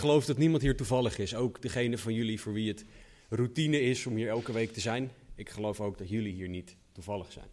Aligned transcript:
geloof 0.00 0.24
dat 0.24 0.38
niemand 0.38 0.62
hier 0.62 0.76
toevallig 0.76 1.18
is. 1.18 1.34
Ook 1.34 1.62
degene 1.62 1.98
van 1.98 2.14
jullie 2.14 2.40
voor 2.40 2.52
wie 2.52 2.68
het 2.68 2.84
routine 3.28 3.80
is 3.80 4.06
om 4.06 4.16
hier 4.16 4.28
elke 4.28 4.52
week 4.52 4.72
te 4.72 4.80
zijn. 4.80 5.10
Ik 5.34 5.48
geloof 5.48 5.80
ook 5.80 5.98
dat 5.98 6.08
jullie 6.08 6.32
hier 6.32 6.48
niet 6.48 6.76
toevallig 6.92 7.32
zijn. 7.32 7.48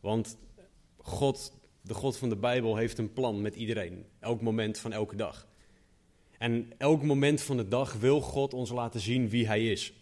Want 0.00 0.36
God, 0.96 1.52
de 1.82 1.94
God 1.94 2.16
van 2.16 2.28
de 2.28 2.36
Bijbel, 2.36 2.76
heeft 2.76 2.98
een 2.98 3.12
plan 3.12 3.42
met 3.42 3.54
iedereen. 3.54 4.04
Elk 4.20 4.40
moment 4.40 4.78
van 4.78 4.92
elke 4.92 5.16
dag. 5.16 5.46
En 6.38 6.72
elk 6.78 7.02
moment 7.02 7.40
van 7.40 7.56
de 7.56 7.68
dag 7.68 7.92
wil 7.92 8.20
God 8.20 8.54
ons 8.54 8.70
laten 8.70 9.00
zien 9.00 9.28
wie 9.28 9.46
Hij 9.46 9.70
is. 9.70 9.92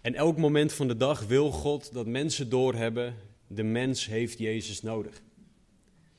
En 0.00 0.14
elk 0.14 0.36
moment 0.36 0.72
van 0.72 0.88
de 0.88 0.96
dag 0.96 1.26
wil 1.26 1.50
God 1.50 1.92
dat 1.92 2.06
mensen 2.06 2.48
doorhebben, 2.48 3.14
de 3.46 3.62
mens 3.62 4.06
heeft 4.06 4.38
Jezus 4.38 4.82
nodig. 4.82 5.14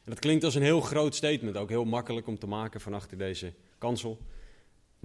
En 0.04 0.14
dat 0.14 0.20
klinkt 0.20 0.44
als 0.44 0.56
een 0.56 0.62
heel 0.62 0.82
groot 0.82 1.16
statement, 1.16 1.58
ook 1.58 1.70
heel 1.70 1.86
makkelijk 1.86 2.28
om 2.28 2.40
te 2.40 2.48
maken 2.48 2.82
van 2.82 2.94
achter 2.94 3.18
deze 3.18 3.54
kansel. 3.78 4.18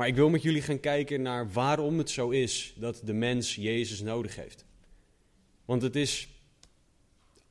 Maar 0.03 0.11
ik 0.11 0.17
wil 0.17 0.31
met 0.31 0.43
jullie 0.43 0.63
gaan 0.63 0.81
kijken 0.81 1.23
naar 1.23 1.53
waarom 1.53 1.99
het 1.99 2.11
zo 2.11 2.31
is 2.31 2.75
dat 2.77 3.01
de 3.05 3.13
mens 3.13 3.55
Jezus 3.55 4.01
nodig 4.01 4.37
heeft. 4.37 4.65
Want 5.65 5.83
het 5.83 5.97
is, 5.97 6.29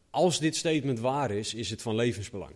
als 0.10 0.40
dit 0.40 0.56
statement 0.56 1.00
waar 1.00 1.32
is, 1.32 1.54
is 1.54 1.70
het 1.70 1.82
van 1.82 1.96
levensbelang. 1.96 2.56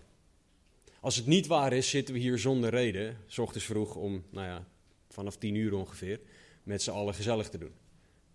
Als 0.99 1.15
het 1.15 1.25
niet 1.25 1.47
waar 1.47 1.73
is, 1.73 1.89
zitten 1.89 2.13
we 2.13 2.19
hier 2.19 2.37
zonder 2.37 2.69
reden, 2.69 3.17
s 3.27 3.37
ochtends 3.37 3.65
vroeg 3.65 3.95
om, 3.95 4.23
nou 4.29 4.47
ja, 4.47 4.67
vanaf 5.09 5.37
tien 5.37 5.55
uur 5.55 5.73
ongeveer, 5.73 6.19
met 6.63 6.81
z'n 6.81 6.91
allen 6.91 7.13
gezellig 7.13 7.49
te 7.49 7.57
doen. 7.57 7.73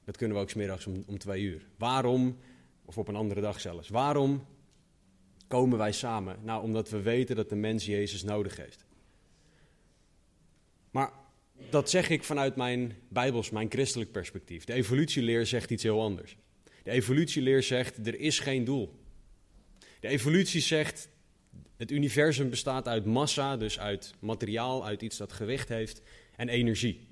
Dat 0.04 0.16
kunnen 0.16 0.36
we 0.36 0.42
ook 0.42 0.50
smiddags 0.50 0.86
om, 0.86 1.04
om 1.06 1.18
twee 1.18 1.42
uur. 1.42 1.66
Waarom, 1.76 2.38
of 2.84 2.98
op 2.98 3.08
een 3.08 3.16
andere 3.16 3.40
dag 3.40 3.60
zelfs, 3.60 3.88
waarom 3.88 4.46
komen 5.46 5.78
wij 5.78 5.92
samen? 5.92 6.38
Nou, 6.42 6.62
omdat 6.62 6.90
we 6.90 7.00
weten 7.00 7.36
dat 7.36 7.48
de 7.48 7.56
mens 7.56 7.86
Jezus 7.86 8.22
nodig 8.22 8.56
heeft. 8.56 8.84
Maar 10.90 11.19
dat 11.70 11.90
zeg 11.90 12.10
ik 12.10 12.24
vanuit 12.24 12.56
mijn 12.56 12.96
bijbels, 13.08 13.50
mijn 13.50 13.70
christelijk 13.70 14.12
perspectief. 14.12 14.64
De 14.64 14.72
evolutieleer 14.72 15.46
zegt 15.46 15.70
iets 15.70 15.82
heel 15.82 16.00
anders. 16.02 16.36
De 16.82 16.90
evolutieleer 16.90 17.62
zegt, 17.62 18.06
er 18.06 18.20
is 18.20 18.38
geen 18.38 18.64
doel. 18.64 18.98
De 20.00 20.08
evolutie 20.08 20.60
zegt, 20.60 21.08
het 21.76 21.90
universum 21.90 22.50
bestaat 22.50 22.88
uit 22.88 23.04
massa, 23.04 23.56
dus 23.56 23.78
uit 23.78 24.14
materiaal, 24.18 24.86
uit 24.86 25.02
iets 25.02 25.16
dat 25.16 25.32
gewicht 25.32 25.68
heeft, 25.68 26.02
en 26.36 26.48
energie. 26.48 27.08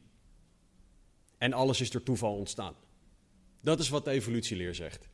En 1.39 1.53
alles 1.53 1.81
is 1.81 1.91
door 1.91 2.03
toeval 2.03 2.35
ontstaan. 2.35 2.75
Dat 3.61 3.79
is 3.79 3.89
wat 3.89 4.05
de 4.05 4.11
evolutieleer 4.11 4.75
zegt. 4.75 5.09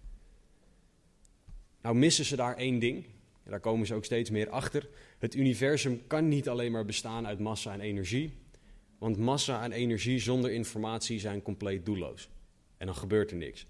Nou 1.82 1.96
missen 1.96 2.24
ze 2.24 2.36
daar 2.36 2.56
één 2.56 2.78
ding, 2.78 3.06
daar 3.44 3.60
komen 3.60 3.86
ze 3.86 3.94
ook 3.94 4.04
steeds 4.04 4.30
meer 4.30 4.50
achter. 4.50 4.88
Het 5.18 5.34
universum 5.34 6.06
kan 6.06 6.28
niet 6.28 6.48
alleen 6.48 6.72
maar 6.72 6.84
bestaan 6.84 7.26
uit 7.26 7.38
massa 7.38 7.72
en 7.72 7.80
energie, 7.80 8.32
want 9.04 9.18
massa 9.18 9.62
en 9.62 9.72
energie 9.72 10.18
zonder 10.18 10.50
informatie 10.50 11.20
zijn 11.20 11.42
compleet 11.42 11.86
doelloos. 11.86 12.28
En 12.76 12.86
dan 12.86 12.96
gebeurt 12.96 13.30
er 13.30 13.36
niks. 13.36 13.66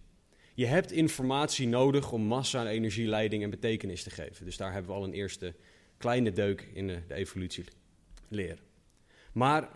Je 0.54 0.66
hebt 0.66 0.92
informatie 0.92 1.68
nodig 1.68 2.12
om 2.12 2.22
massa 2.22 2.60
en 2.60 2.66
energie 2.66 3.06
leiding 3.06 3.42
en 3.42 3.50
betekenis 3.50 4.02
te 4.02 4.10
geven. 4.10 4.44
Dus 4.44 4.56
daar 4.56 4.72
hebben 4.72 4.90
we 4.90 4.96
al 4.96 5.04
een 5.04 5.12
eerste 5.12 5.54
kleine 5.98 6.32
deuk 6.32 6.68
in 6.72 6.86
de, 6.86 7.00
de 7.08 7.14
evolutieleer. 7.14 8.58
Maar 9.32 9.68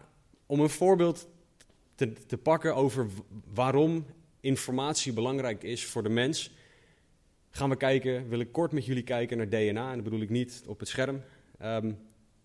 om 0.47 0.60
een 0.60 0.70
voorbeeld 0.70 1.28
te, 1.94 2.12
te 2.12 2.38
pakken 2.38 2.74
over 2.74 3.08
waarom 3.54 4.06
informatie 4.41 5.12
belangrijk 5.12 5.62
is 5.62 5.84
voor 5.84 6.02
de 6.02 6.08
mens, 6.08 6.50
gaan 7.50 7.70
we 7.70 7.76
kijken, 7.76 8.28
wil 8.28 8.41
ik 8.41 8.52
kort 8.52 8.72
met 8.72 8.86
jullie 8.86 9.02
kijken 9.02 9.36
naar 9.36 9.48
DNA. 9.48 9.88
En 9.88 9.94
dat 9.94 10.04
bedoel 10.04 10.20
ik 10.20 10.30
niet 10.30 10.62
op 10.66 10.78
het 10.78 10.88
scherm. 10.88 11.22
Um, 11.62 11.98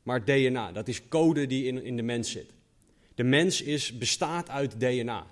maar 0.03 0.25
DNA, 0.25 0.71
dat 0.71 0.87
is 0.87 1.07
code 1.07 1.47
die 1.47 1.65
in, 1.65 1.83
in 1.83 1.95
de 1.95 2.03
mens 2.03 2.31
zit. 2.31 2.53
De 3.15 3.23
mens 3.23 3.61
is, 3.61 3.97
bestaat 3.97 4.49
uit 4.49 4.79
DNA. 4.79 5.27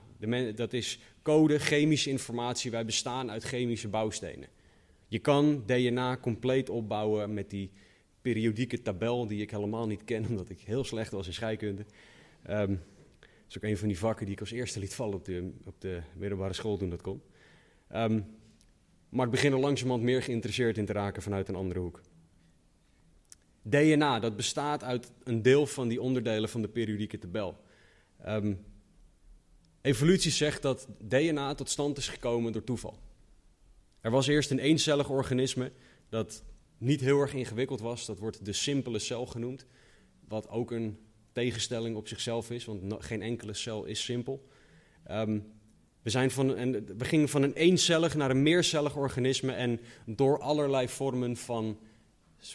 Dat 0.55 0.73
is 0.73 0.99
code, 1.21 1.59
chemische 1.59 2.09
informatie. 2.09 2.71
Wij 2.71 2.85
bestaan 2.85 3.31
uit 3.31 3.43
chemische 3.43 3.87
bouwstenen. 3.87 4.49
Je 5.07 5.19
kan 5.19 5.63
DNA 5.65 6.17
compleet 6.17 6.69
opbouwen 6.69 7.33
met 7.33 7.49
die 7.49 7.71
periodieke 8.21 8.81
tabel 8.81 9.27
die 9.27 9.41
ik 9.41 9.51
helemaal 9.51 9.87
niet 9.87 10.03
ken, 10.03 10.25
omdat 10.29 10.49
ik 10.49 10.59
heel 10.59 10.83
slecht 10.83 11.11
was 11.11 11.27
in 11.27 11.33
scheikunde. 11.33 11.85
Dat 12.45 12.69
is 13.49 13.57
ook 13.57 13.63
een 13.63 13.77
van 13.77 13.87
die 13.87 13.97
vakken 13.97 14.25
die 14.25 14.35
ik 14.35 14.41
als 14.41 14.51
eerste 14.51 14.79
liet 14.79 14.93
vallen 14.93 15.15
op 15.15 15.25
de, 15.25 15.51
op 15.65 15.81
de 15.81 16.01
middelbare 16.15 16.53
school 16.53 16.77
toen 16.77 16.89
dat 16.89 17.01
kon. 17.01 17.21
Um, 17.95 18.25
maar 19.09 19.25
ik 19.25 19.31
begin 19.31 19.51
er 19.51 19.59
langzamerhand 19.59 20.03
meer 20.03 20.23
geïnteresseerd 20.23 20.77
in 20.77 20.85
te 20.85 20.93
raken 20.93 21.21
vanuit 21.21 21.47
een 21.47 21.55
andere 21.55 21.79
hoek. 21.79 22.01
DNA, 23.61 24.19
dat 24.19 24.35
bestaat 24.35 24.83
uit 24.83 25.11
een 25.23 25.41
deel 25.41 25.65
van 25.65 25.87
die 25.87 26.01
onderdelen 26.01 26.49
van 26.49 26.61
de 26.61 26.67
periodieke 26.67 27.19
tabel. 27.19 27.57
Um, 28.27 28.65
evolutie 29.81 30.31
zegt 30.31 30.61
dat 30.61 30.87
DNA 30.99 31.53
tot 31.53 31.69
stand 31.69 31.97
is 31.97 32.07
gekomen 32.07 32.51
door 32.51 32.63
toeval. 32.63 32.99
Er 34.01 34.11
was 34.11 34.27
eerst 34.27 34.51
een 34.51 34.59
eencellig 34.59 35.09
organisme 35.09 35.71
dat 36.09 36.43
niet 36.77 37.01
heel 37.01 37.19
erg 37.19 37.33
ingewikkeld 37.33 37.79
was. 37.79 38.05
Dat 38.05 38.19
wordt 38.19 38.45
de 38.45 38.53
simpele 38.53 38.99
cel 38.99 39.25
genoemd. 39.25 39.65
Wat 40.27 40.49
ook 40.49 40.71
een 40.71 40.97
tegenstelling 41.31 41.95
op 41.95 42.07
zichzelf 42.07 42.51
is, 42.51 42.65
want 42.65 43.03
geen 43.03 43.21
enkele 43.21 43.53
cel 43.53 43.85
is 43.85 44.03
simpel. 44.03 44.47
Um, 45.11 45.53
we, 46.01 46.09
zijn 46.09 46.31
van 46.31 46.57
een, 46.57 46.85
we 46.97 47.05
gingen 47.05 47.29
van 47.29 47.41
een 47.41 47.53
eencellig 47.53 48.15
naar 48.15 48.29
een 48.29 48.43
meercellig 48.43 48.95
organisme 48.95 49.51
en 49.51 49.79
door 50.05 50.39
allerlei 50.39 50.87
vormen 50.87 51.37
van 51.37 51.79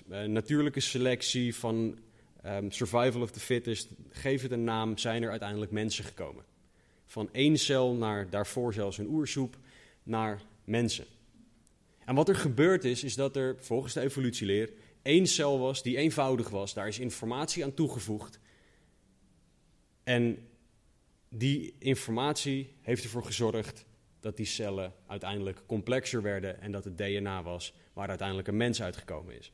uh, 0.09 0.23
natuurlijke 0.23 0.81
selectie, 0.81 1.55
van 1.55 1.99
um, 2.47 2.71
survival 2.71 3.23
of 3.23 3.31
the 3.31 3.41
fittest, 3.41 3.89
geef 4.11 4.43
het 4.43 4.51
een 4.51 4.65
naam, 4.65 4.99
zijn 4.99 5.23
er 5.23 5.31
uiteindelijk 5.31 5.71
mensen 5.71 6.05
gekomen. 6.05 6.45
Van 7.07 7.29
één 7.33 7.59
cel 7.59 7.95
naar 7.95 8.31
daarvoor 8.31 8.73
zelfs 8.73 8.99
een 8.99 9.09
oersoep, 9.09 9.57
naar 10.03 10.43
mensen. 10.65 11.07
En 12.05 12.15
wat 12.15 12.29
er 12.29 12.37
gebeurd 12.37 12.85
is, 12.85 13.05
is 13.05 13.15
dat 13.15 13.37
er 13.37 13.57
volgens 13.59 13.93
de 13.93 14.01
evolutieleer 14.01 14.73
één 15.03 15.27
cel 15.27 15.59
was 15.59 15.83
die 15.83 15.97
eenvoudig 15.97 16.49
was. 16.49 16.75
Daar 16.75 16.89
is 16.89 16.99
informatie 16.99 17.65
aan 17.65 17.75
toegevoegd. 17.75 18.39
En 20.05 20.49
die 21.29 21.75
informatie 21.79 22.75
heeft 22.81 23.05
ervoor 23.05 23.25
gezorgd 23.25 23.85
dat 24.21 24.37
die 24.37 24.47
cellen 24.47 24.93
uiteindelijk 25.07 25.63
complexer 25.67 26.23
werden 26.23 26.61
en 26.61 26.73
dat 26.73 26.85
het 26.85 26.99
DNA 26.99 27.43
was 27.43 27.75
waar 27.93 28.09
uiteindelijk 28.09 28.49
een 28.49 28.57
mens 28.57 28.83
uitgekomen 28.83 29.39
is. 29.39 29.53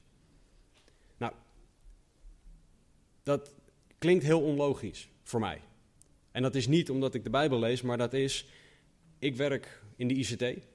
Nou, 1.17 1.33
dat 3.22 3.55
klinkt 3.99 4.25
heel 4.25 4.43
onlogisch 4.43 5.09
voor 5.22 5.41
mij. 5.41 5.60
En 6.31 6.43
dat 6.43 6.55
is 6.55 6.66
niet 6.66 6.91
omdat 6.91 7.15
ik 7.15 7.25
de 7.25 7.31
Bijbel 7.31 7.59
lees, 7.59 7.83
maar 7.83 7.99
dat 7.99 8.12
is, 8.12 8.47
ik 9.19 9.37
werk 9.37 9.83
in 9.97 10.09
de 10.09 10.15
ICT. 10.15 10.66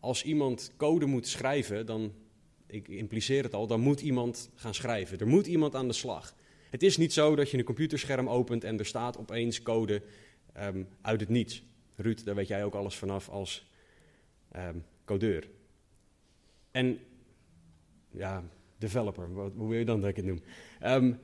Als 0.00 0.22
iemand 0.22 0.72
code 0.76 1.06
moet 1.06 1.26
schrijven, 1.26 1.86
dan, 1.86 2.12
ik 2.66 2.88
impliceer 2.88 3.42
het 3.42 3.54
al, 3.54 3.66
dan 3.66 3.80
moet 3.80 4.00
iemand 4.00 4.50
gaan 4.54 4.74
schrijven. 4.74 5.18
Er 5.18 5.26
moet 5.26 5.46
iemand 5.46 5.74
aan 5.74 5.88
de 5.88 5.94
slag. 5.94 6.34
Het 6.70 6.82
is 6.82 6.96
niet 6.96 7.12
zo 7.12 7.36
dat 7.36 7.50
je 7.50 7.58
een 7.58 7.64
computerscherm 7.64 8.28
opent 8.28 8.64
en 8.64 8.78
er 8.78 8.86
staat 8.86 9.18
opeens 9.18 9.62
code 9.62 10.02
um, 10.56 10.88
uit 11.00 11.20
het 11.20 11.28
niets. 11.28 11.62
Ruud, 11.96 12.24
daar 12.24 12.34
weet 12.34 12.48
jij 12.48 12.64
ook 12.64 12.74
alles 12.74 12.94
vanaf 12.94 13.28
als 13.28 13.70
um, 14.56 14.84
codeur. 15.04 15.48
En 16.70 16.98
ja, 18.10 18.44
developer, 18.78 19.28
hoe 19.56 19.68
wil 19.68 19.78
je 19.78 19.84
dan 19.84 20.00
dat 20.00 20.10
ik 20.10 20.16
het 20.16 20.24
noem? 20.24 20.42
Um, 20.82 21.18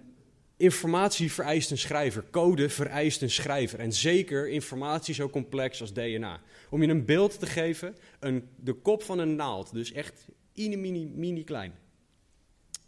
informatie 0.60 1.32
vereist 1.32 1.70
een 1.70 1.78
schrijver, 1.78 2.24
code 2.30 2.68
vereist 2.68 3.22
een 3.22 3.30
schrijver. 3.30 3.78
En 3.78 3.92
zeker 3.92 4.48
informatie 4.48 5.14
zo 5.14 5.28
complex 5.28 5.80
als 5.80 5.92
DNA. 5.92 6.40
Om 6.70 6.82
je 6.82 6.88
een 6.88 7.04
beeld 7.04 7.38
te 7.38 7.46
geven, 7.46 7.96
een, 8.20 8.48
de 8.56 8.72
kop 8.72 9.02
van 9.02 9.18
een 9.18 9.36
naald, 9.36 9.72
dus 9.72 9.92
echt 9.92 10.26
mini, 10.54 10.76
mini, 10.76 11.06
mini 11.06 11.44
klein, 11.44 11.72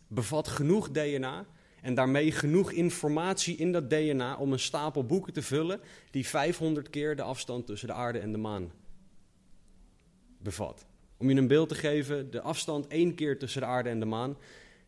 bevat 0.09 0.49
genoeg 0.49 0.91
DNA 0.91 1.47
en 1.83 1.95
daarmee 1.95 2.33
genoeg 2.33 2.73
informatie 2.73 3.57
in 3.57 3.73
dat 3.73 3.91
DNA 3.91 4.37
om 4.37 4.53
een 4.53 4.59
stapel 4.59 5.05
boeken 5.05 5.33
te 5.33 5.43
vullen 5.43 5.81
die 6.11 6.27
500 6.27 6.91
keer 6.91 7.17
de 7.17 7.23
afstand 7.23 7.67
tussen 7.67 7.89
de 7.89 7.95
aarde 7.95 8.19
en 8.19 8.33
de 8.33 8.39
maan 8.39 8.73
bevat. 10.39 10.87
Om 11.17 11.31
je 11.31 11.37
een 11.37 11.47
beeld 11.47 11.69
te 11.69 11.75
geven, 11.75 12.31
de 12.31 12.41
afstand 12.41 12.87
één 12.87 13.15
keer 13.15 13.39
tussen 13.39 13.61
de 13.61 13.67
aarde 13.67 13.89
en 13.89 14.01
de 14.01 14.07
maan, 14.07 14.37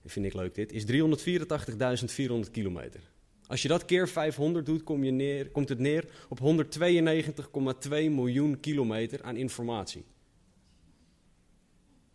vind 0.05 0.27
ik 0.27 0.35
leuk 0.35 0.55
dit, 0.55 0.73
is 0.73 0.85
384.400 0.85 2.51
kilometer. 2.51 3.13
Als 3.47 3.63
je 3.63 3.69
dat 3.69 3.85
keer 3.85 4.09
500 4.09 4.67
doet, 4.67 4.83
kom 4.83 5.05
je 5.05 5.11
neer, 5.11 5.51
komt 5.51 5.69
het 5.69 5.79
neer 5.79 6.27
op 6.29 6.41
192,2 6.41 7.89
miljoen 7.91 8.61
kilometer 8.61 9.23
aan 9.23 9.37
informatie. 9.37 10.05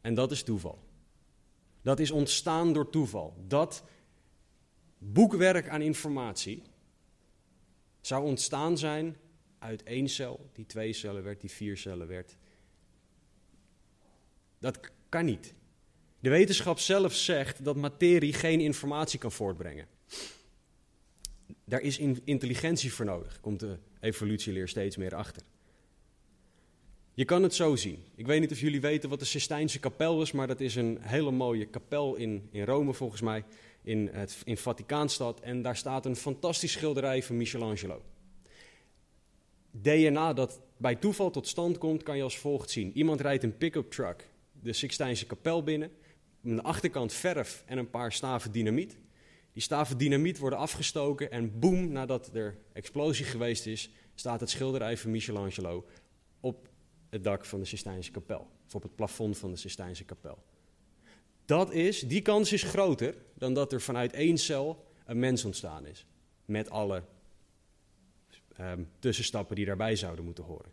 En 0.02 0.14
dat 0.14 0.32
is 0.32 0.44
toeval. 0.44 0.80
Dat 1.82 2.00
is 2.00 2.12
ontstaan 2.12 2.74
door 2.74 2.90
toeval. 2.90 3.44
Dat 3.48 3.84
boekwerk 4.98 5.70
aan 5.70 5.82
informatie 5.82 6.62
zou 8.02 8.24
ontstaan 8.24 8.78
zijn 8.78 9.18
uit 9.60 9.84
één 9.84 10.10
cel, 10.10 10.50
die 10.54 10.66
twee 10.66 10.94
cellen 10.94 11.24
werd, 11.24 11.42
die 11.42 11.52
vier 11.52 11.78
cellen 11.78 12.08
werd. 12.08 12.38
Dat 14.60 14.80
kan 15.10 15.26
niet. 15.26 15.54
De 16.20 16.30
wetenschap 16.30 16.80
zelf 16.80 17.16
zegt 17.16 17.64
dat 17.64 17.76
materie 17.76 18.34
geen 18.34 18.60
informatie 18.60 19.20
kan 19.20 19.32
voortbrengen. 19.32 19.88
Daar 21.66 21.82
is 21.82 21.98
intelligentie 22.24 22.94
voor 22.94 23.06
nodig, 23.06 23.40
komt 23.40 23.60
de 23.60 23.78
evolutieleer 24.00 24.68
steeds 24.68 24.98
meer 24.98 25.16
achter. 25.16 25.44
Je 27.14 27.26
kan 27.26 27.44
het 27.44 27.54
zo 27.54 27.76
zien. 27.76 28.04
Ik 28.16 28.26
weet 28.26 28.40
niet 28.40 28.52
of 28.52 28.60
jullie 28.60 28.82
weten 28.82 29.10
wat 29.10 29.20
de 29.20 29.26
Sistijnse 29.26 29.80
kapel 29.80 30.22
is, 30.22 30.32
maar 30.32 30.48
dat 30.48 30.60
is 30.60 30.76
een 30.76 30.98
hele 31.02 31.32
mooie 31.32 31.66
kapel 31.66 32.16
in, 32.16 32.48
in 32.52 32.64
Rome 32.64 32.94
volgens 32.94 33.22
mij, 33.22 33.44
in, 33.82 34.10
het, 34.12 34.38
in 34.44 34.58
Vaticaanstad. 34.58 35.40
En 35.40 35.62
daar 35.62 35.78
staat 35.78 36.06
een 36.06 36.16
fantastisch 36.16 36.72
schilderij 36.72 37.24
van 37.24 37.38
Michelangelo. 37.38 38.02
DNA 39.72 40.34
dat 40.34 40.62
bij 40.78 40.96
toeval 40.96 41.32
tot 41.32 41.48
stand 41.48 41.78
komt, 41.78 42.04
kan 42.04 42.18
je 42.18 42.24
als 42.24 42.38
volgt 42.38 42.70
zien. 42.70 42.92
Iemand 42.94 43.22
rijdt 43.22 43.44
een 43.44 43.58
pick-up 43.58 43.92
truck 43.92 44.28
de 44.62 44.74
Sixtijnse 44.74 45.26
kapel 45.26 45.64
binnen. 45.64 45.92
De 46.42 46.62
achterkant 46.62 47.14
verf 47.14 47.64
en 47.66 47.78
een 47.78 47.90
paar 47.90 48.12
staven 48.12 48.52
dynamiet. 48.52 48.98
Die 49.54 49.62
staven 49.62 49.98
dynamiet 49.98 50.38
worden 50.38 50.60
afgestoken 50.60 51.32
en 51.32 51.60
boem, 51.60 51.92
nadat 51.92 52.36
er 52.36 52.58
explosie 52.74 53.26
geweest 53.26 53.66
is, 53.66 53.90
staat 54.16 54.40
het 54.40 54.50
schilderij 54.50 54.98
van 54.98 55.12
Michelangelo 55.12 55.86
op 56.40 56.70
het 57.10 57.24
dak 57.24 57.46
van 57.46 57.60
de 57.60 57.66
Sistijnse 57.66 58.12
kapel. 58.12 58.48
Of 58.66 58.76
op 58.76 58.84
het 58.84 58.96
plafond 58.96 59.38
van 59.38 59.52
de 59.52 59.58
Sistijnse 59.58 60.06
kapel. 60.06 60.44
Dat 61.46 61.72
is, 61.72 62.00
die 62.00 62.22
kans 62.22 62.54
is 62.54 62.64
groter 62.64 63.16
dan 63.34 63.54
dat 63.54 63.74
er 63.74 63.82
vanuit 63.82 64.14
één 64.14 64.38
cel 64.38 64.86
een 65.06 65.20
mens 65.20 65.46
ontstaan 65.46 65.86
is. 65.86 66.06
Met 66.46 66.70
alle 66.70 67.04
um, 68.60 68.90
tussenstappen 69.00 69.56
die 69.56 69.66
daarbij 69.66 69.96
zouden 69.96 70.26
moeten 70.26 70.44
horen. 70.44 70.72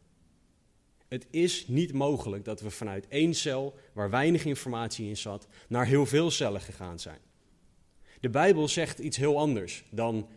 Het 1.08 1.26
is 1.30 1.68
niet 1.68 1.92
mogelijk 1.92 2.44
dat 2.44 2.60
we 2.60 2.70
vanuit 2.70 3.08
één 3.08 3.34
cel, 3.34 3.74
waar 3.92 4.10
weinig 4.10 4.44
informatie 4.44 5.08
in 5.08 5.16
zat, 5.16 5.46
naar 5.68 5.86
heel 5.86 6.06
veel 6.06 6.30
cellen 6.30 6.60
gegaan 6.60 6.98
zijn. 6.98 7.18
De 8.20 8.30
Bijbel 8.30 8.68
zegt 8.68 8.98
iets 8.98 9.16
heel 9.16 9.38
anders 9.38 9.84
dan 9.90 10.28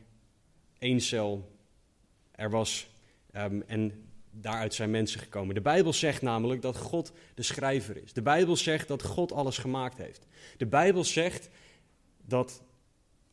één 0.79 1.01
cel 1.01 1.57
er 2.31 2.49
was 2.49 2.89
um, 3.35 3.63
en 3.67 4.09
daaruit 4.31 4.73
zijn 4.73 4.91
mensen 4.91 5.19
gekomen. 5.19 5.55
De 5.55 5.61
Bijbel 5.61 5.93
zegt 5.93 6.21
namelijk 6.21 6.61
dat 6.61 6.77
God 6.77 7.11
de 7.33 7.43
schrijver 7.43 8.03
is. 8.03 8.13
De 8.13 8.21
Bijbel 8.21 8.55
zegt 8.55 8.87
dat 8.87 9.03
God 9.03 9.31
alles 9.31 9.57
gemaakt 9.57 9.97
heeft. 9.97 10.27
De 10.57 10.65
Bijbel 10.65 11.03
zegt 11.03 11.49
dat 12.25 12.61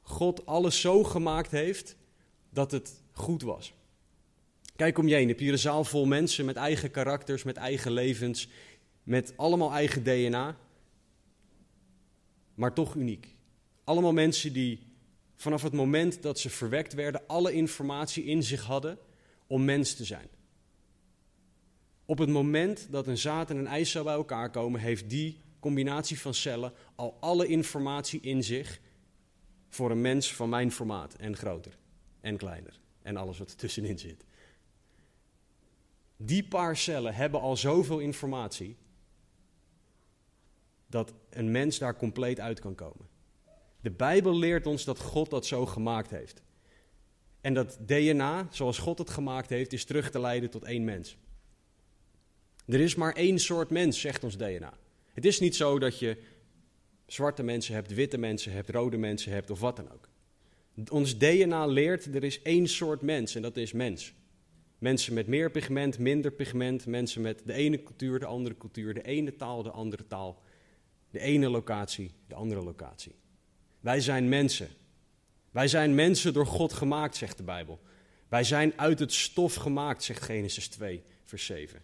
God 0.02 0.46
alles 0.46 0.80
zo 0.80 1.04
gemaakt 1.04 1.50
heeft 1.50 1.96
dat 2.50 2.70
het 2.70 3.02
goed 3.12 3.42
was. 3.42 3.74
Kijk 4.76 4.98
om 4.98 5.08
je 5.08 5.14
heen, 5.14 5.28
heb 5.28 5.40
je 5.40 5.52
een 5.52 5.58
zaal 5.58 5.84
vol 5.84 6.06
mensen 6.06 6.44
met 6.44 6.56
eigen 6.56 6.90
karakters, 6.90 7.42
met 7.42 7.56
eigen 7.56 7.92
levens, 7.92 8.48
met 9.02 9.32
allemaal 9.36 9.72
eigen 9.72 10.02
DNA, 10.02 10.56
maar 12.54 12.74
toch 12.74 12.94
uniek. 12.94 13.34
Allemaal 13.84 14.12
mensen 14.12 14.52
die 14.52 14.86
vanaf 15.36 15.62
het 15.62 15.72
moment 15.72 16.22
dat 16.22 16.38
ze 16.38 16.50
verwekt 16.50 16.94
werden, 16.94 17.26
alle 17.26 17.52
informatie 17.52 18.24
in 18.24 18.42
zich 18.42 18.62
hadden 18.62 18.98
om 19.46 19.64
mens 19.64 19.94
te 19.94 20.04
zijn. 20.04 20.28
Op 22.04 22.18
het 22.18 22.28
moment 22.28 22.86
dat 22.90 23.06
een 23.06 23.18
zaad 23.18 23.50
en 23.50 23.56
een 23.56 23.66
eicel 23.66 24.04
bij 24.04 24.14
elkaar 24.14 24.50
komen, 24.50 24.80
heeft 24.80 25.10
die 25.10 25.40
combinatie 25.60 26.20
van 26.20 26.34
cellen 26.34 26.72
al 26.94 27.16
alle 27.20 27.46
informatie 27.46 28.20
in 28.20 28.44
zich 28.44 28.80
voor 29.68 29.90
een 29.90 30.00
mens 30.00 30.34
van 30.34 30.48
mijn 30.48 30.72
formaat 30.72 31.14
en 31.14 31.36
groter 31.36 31.78
en 32.20 32.36
kleiner 32.36 32.80
en 33.02 33.16
alles 33.16 33.38
wat 33.38 33.50
er 33.50 33.56
tussenin 33.56 33.98
zit. 33.98 34.25
Die 36.16 36.48
paar 36.48 36.76
cellen 36.76 37.14
hebben 37.14 37.40
al 37.40 37.56
zoveel 37.56 37.98
informatie 37.98 38.76
dat 40.86 41.14
een 41.30 41.50
mens 41.50 41.78
daar 41.78 41.96
compleet 41.96 42.40
uit 42.40 42.60
kan 42.60 42.74
komen. 42.74 43.06
De 43.80 43.90
Bijbel 43.90 44.38
leert 44.38 44.66
ons 44.66 44.84
dat 44.84 45.00
God 45.00 45.30
dat 45.30 45.46
zo 45.46 45.66
gemaakt 45.66 46.10
heeft. 46.10 46.42
En 47.40 47.54
dat 47.54 47.78
DNA, 47.80 48.48
zoals 48.50 48.78
God 48.78 48.98
het 48.98 49.10
gemaakt 49.10 49.48
heeft, 49.48 49.72
is 49.72 49.84
terug 49.84 50.10
te 50.10 50.20
leiden 50.20 50.50
tot 50.50 50.64
één 50.64 50.84
mens. 50.84 51.16
Er 52.66 52.80
is 52.80 52.94
maar 52.94 53.12
één 53.12 53.38
soort 53.38 53.70
mens, 53.70 54.00
zegt 54.00 54.24
ons 54.24 54.36
DNA. 54.36 54.78
Het 55.12 55.24
is 55.24 55.40
niet 55.40 55.56
zo 55.56 55.78
dat 55.78 55.98
je 55.98 56.22
zwarte 57.06 57.42
mensen 57.42 57.74
hebt, 57.74 57.94
witte 57.94 58.18
mensen 58.18 58.52
hebt, 58.52 58.70
rode 58.70 58.96
mensen 58.96 59.32
hebt 59.32 59.50
of 59.50 59.60
wat 59.60 59.76
dan 59.76 59.92
ook. 59.92 60.08
Ons 60.90 61.18
DNA 61.18 61.66
leert 61.66 62.14
er 62.14 62.24
is 62.24 62.42
één 62.42 62.68
soort 62.68 63.02
mens 63.02 63.34
en 63.34 63.42
dat 63.42 63.56
is 63.56 63.72
mens. 63.72 64.14
Mensen 64.78 65.14
met 65.14 65.26
meer 65.26 65.50
pigment, 65.50 65.98
minder 65.98 66.32
pigment, 66.32 66.86
mensen 66.86 67.22
met 67.22 67.42
de 67.44 67.52
ene 67.52 67.82
cultuur, 67.82 68.18
de 68.18 68.26
andere 68.26 68.56
cultuur, 68.56 68.94
de 68.94 69.02
ene 69.02 69.36
taal, 69.36 69.62
de 69.62 69.70
andere 69.70 70.06
taal, 70.06 70.42
de 71.10 71.20
ene 71.20 71.48
locatie, 71.48 72.10
de 72.26 72.34
andere 72.34 72.62
locatie. 72.62 73.14
Wij 73.80 74.00
zijn 74.00 74.28
mensen. 74.28 74.68
Wij 75.50 75.68
zijn 75.68 75.94
mensen 75.94 76.32
door 76.32 76.46
God 76.46 76.72
gemaakt, 76.72 77.16
zegt 77.16 77.36
de 77.36 77.42
Bijbel. 77.42 77.80
Wij 78.28 78.44
zijn 78.44 78.78
uit 78.78 78.98
het 78.98 79.12
stof 79.12 79.54
gemaakt, 79.54 80.02
zegt 80.02 80.22
Genesis 80.22 80.68
2, 80.68 81.02
vers 81.22 81.44
7. 81.44 81.82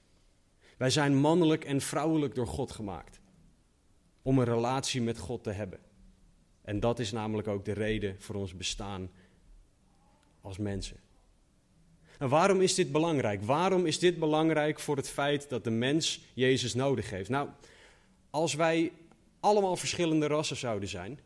Wij 0.77 0.91
zijn 0.91 1.17
mannelijk 1.17 1.65
en 1.65 1.81
vrouwelijk 1.81 2.35
door 2.35 2.47
God 2.47 2.73
gemaakt. 2.73 3.21
Om 4.23 4.39
een 4.39 4.45
relatie 4.45 5.03
met 5.03 5.19
God 5.19 5.43
te 5.43 5.51
hebben. 5.51 5.81
En 6.63 6.81
dat 6.81 6.99
is 6.99 7.13
namelijk 7.13 7.49
ook 7.49 7.65
de 7.65 7.73
reden 7.73 8.17
voor 8.19 8.35
ons 8.35 8.57
bestaan 8.57 9.11
als 10.41 10.59
mensen. 10.59 10.97
En 12.23 12.29
waarom 12.29 12.61
is 12.61 12.75
dit 12.75 12.93
belangrijk? 12.93 13.43
Waarom 13.43 13.87
is 13.87 13.99
dit 13.99 14.19
belangrijk 14.19 14.81
voor 14.81 14.97
het 14.97 15.09
feit 15.09 15.49
dat 15.49 15.65
de 15.65 15.71
mens 15.71 16.21
Jezus 16.35 16.75
nodig 16.75 17.11
heeft? 17.11 17.29
Nou, 17.29 17.49
als 18.31 18.55
wij 18.55 18.93
allemaal 19.41 19.77
verschillende 19.77 20.27
rassen 20.27 20.57
zouden 20.57 20.89
zijn, 20.89 21.21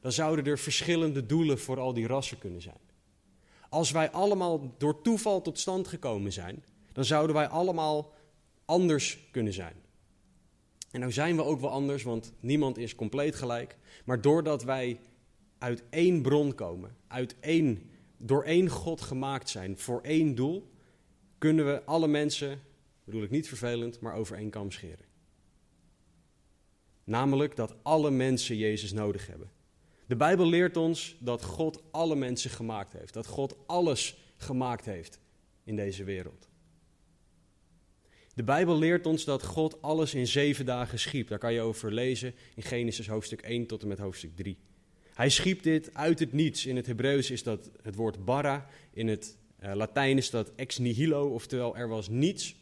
dan 0.00 0.12
zouden 0.12 0.44
er 0.44 0.58
verschillende 0.58 1.26
doelen 1.26 1.58
voor 1.58 1.78
al 1.80 1.94
die 1.94 2.06
rassen 2.06 2.38
kunnen 2.38 2.62
zijn. 2.62 2.80
Als 3.68 3.90
wij 3.90 4.10
allemaal 4.10 4.74
door 4.78 5.02
toeval 5.02 5.42
tot 5.42 5.58
stand 5.58 5.88
gekomen 5.88 6.32
zijn, 6.32 6.64
dan 6.92 7.04
zouden 7.04 7.36
wij 7.36 7.48
allemaal 7.48 8.12
anders 8.64 9.18
kunnen 9.30 9.52
zijn. 9.52 9.74
En 10.90 11.00
nou 11.00 11.12
zijn 11.12 11.36
we 11.36 11.44
ook 11.44 11.60
wel 11.60 11.70
anders, 11.70 12.02
want 12.02 12.32
niemand 12.40 12.78
is 12.78 12.94
compleet 12.94 13.34
gelijk. 13.34 13.76
Maar 14.04 14.20
doordat 14.20 14.62
wij 14.62 15.00
uit 15.58 15.82
één 15.90 16.22
bron 16.22 16.54
komen, 16.54 16.96
uit 17.06 17.36
één 17.40 17.89
door 18.22 18.44
één 18.44 18.68
God 18.68 19.00
gemaakt 19.00 19.48
zijn 19.48 19.78
voor 19.78 20.00
één 20.00 20.34
doel, 20.34 20.70
kunnen 21.38 21.66
we 21.66 21.84
alle 21.84 22.08
mensen, 22.08 22.60
bedoel 23.04 23.22
ik 23.22 23.30
niet 23.30 23.48
vervelend, 23.48 24.00
maar 24.00 24.14
over 24.14 24.36
één 24.36 24.50
kam 24.50 24.70
scheren. 24.70 25.04
Namelijk 27.04 27.56
dat 27.56 27.74
alle 27.82 28.10
mensen 28.10 28.56
Jezus 28.56 28.92
nodig 28.92 29.26
hebben. 29.26 29.50
De 30.06 30.16
Bijbel 30.16 30.46
leert 30.46 30.76
ons 30.76 31.16
dat 31.20 31.44
God 31.44 31.82
alle 31.90 32.16
mensen 32.16 32.50
gemaakt 32.50 32.92
heeft, 32.92 33.12
dat 33.12 33.26
God 33.26 33.56
alles 33.66 34.18
gemaakt 34.36 34.84
heeft 34.84 35.20
in 35.64 35.76
deze 35.76 36.04
wereld. 36.04 36.48
De 38.34 38.42
Bijbel 38.42 38.78
leert 38.78 39.06
ons 39.06 39.24
dat 39.24 39.44
God 39.44 39.82
alles 39.82 40.14
in 40.14 40.26
zeven 40.26 40.66
dagen 40.66 40.98
schiep. 40.98 41.28
Daar 41.28 41.38
kan 41.38 41.52
je 41.52 41.60
over 41.60 41.92
lezen 41.92 42.34
in 42.54 42.62
Genesis 42.62 43.08
hoofdstuk 43.08 43.40
1 43.40 43.66
tot 43.66 43.82
en 43.82 43.88
met 43.88 43.98
hoofdstuk 43.98 44.36
3. 44.36 44.58
Hij 45.20 45.28
schiep 45.28 45.62
dit 45.62 45.94
uit 45.94 46.18
het 46.18 46.32
niets. 46.32 46.66
In 46.66 46.76
het 46.76 46.86
Hebreeuws 46.86 47.30
is 47.30 47.42
dat 47.42 47.70
het 47.82 47.94
woord 47.94 48.24
bara. 48.24 48.66
In 48.92 49.08
het 49.08 49.36
uh, 49.62 49.72
Latijn 49.74 50.16
is 50.16 50.30
dat 50.30 50.52
ex 50.54 50.78
nihilo, 50.78 51.28
oftewel 51.28 51.76
er 51.76 51.88
was 51.88 52.08
niets. 52.08 52.56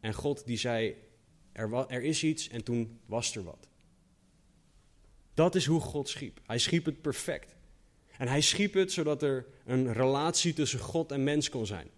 En 0.00 0.14
God 0.14 0.46
die 0.46 0.56
zei, 0.56 0.94
er, 1.52 1.86
er 1.86 2.02
is 2.02 2.24
iets 2.24 2.48
en 2.48 2.64
toen 2.64 3.00
was 3.06 3.36
er 3.36 3.44
wat. 3.44 3.68
Dat 5.34 5.54
is 5.54 5.66
hoe 5.66 5.80
God 5.80 6.08
schiep. 6.08 6.40
Hij 6.46 6.58
schiep 6.58 6.84
het 6.84 7.00
perfect. 7.00 7.56
En 8.18 8.28
hij 8.28 8.40
schiep 8.40 8.74
het 8.74 8.92
zodat 8.92 9.22
er 9.22 9.46
een 9.64 9.92
relatie 9.92 10.52
tussen 10.52 10.80
God 10.80 11.12
en 11.12 11.24
mens 11.24 11.48
kon 11.48 11.66
zijn. 11.66 11.88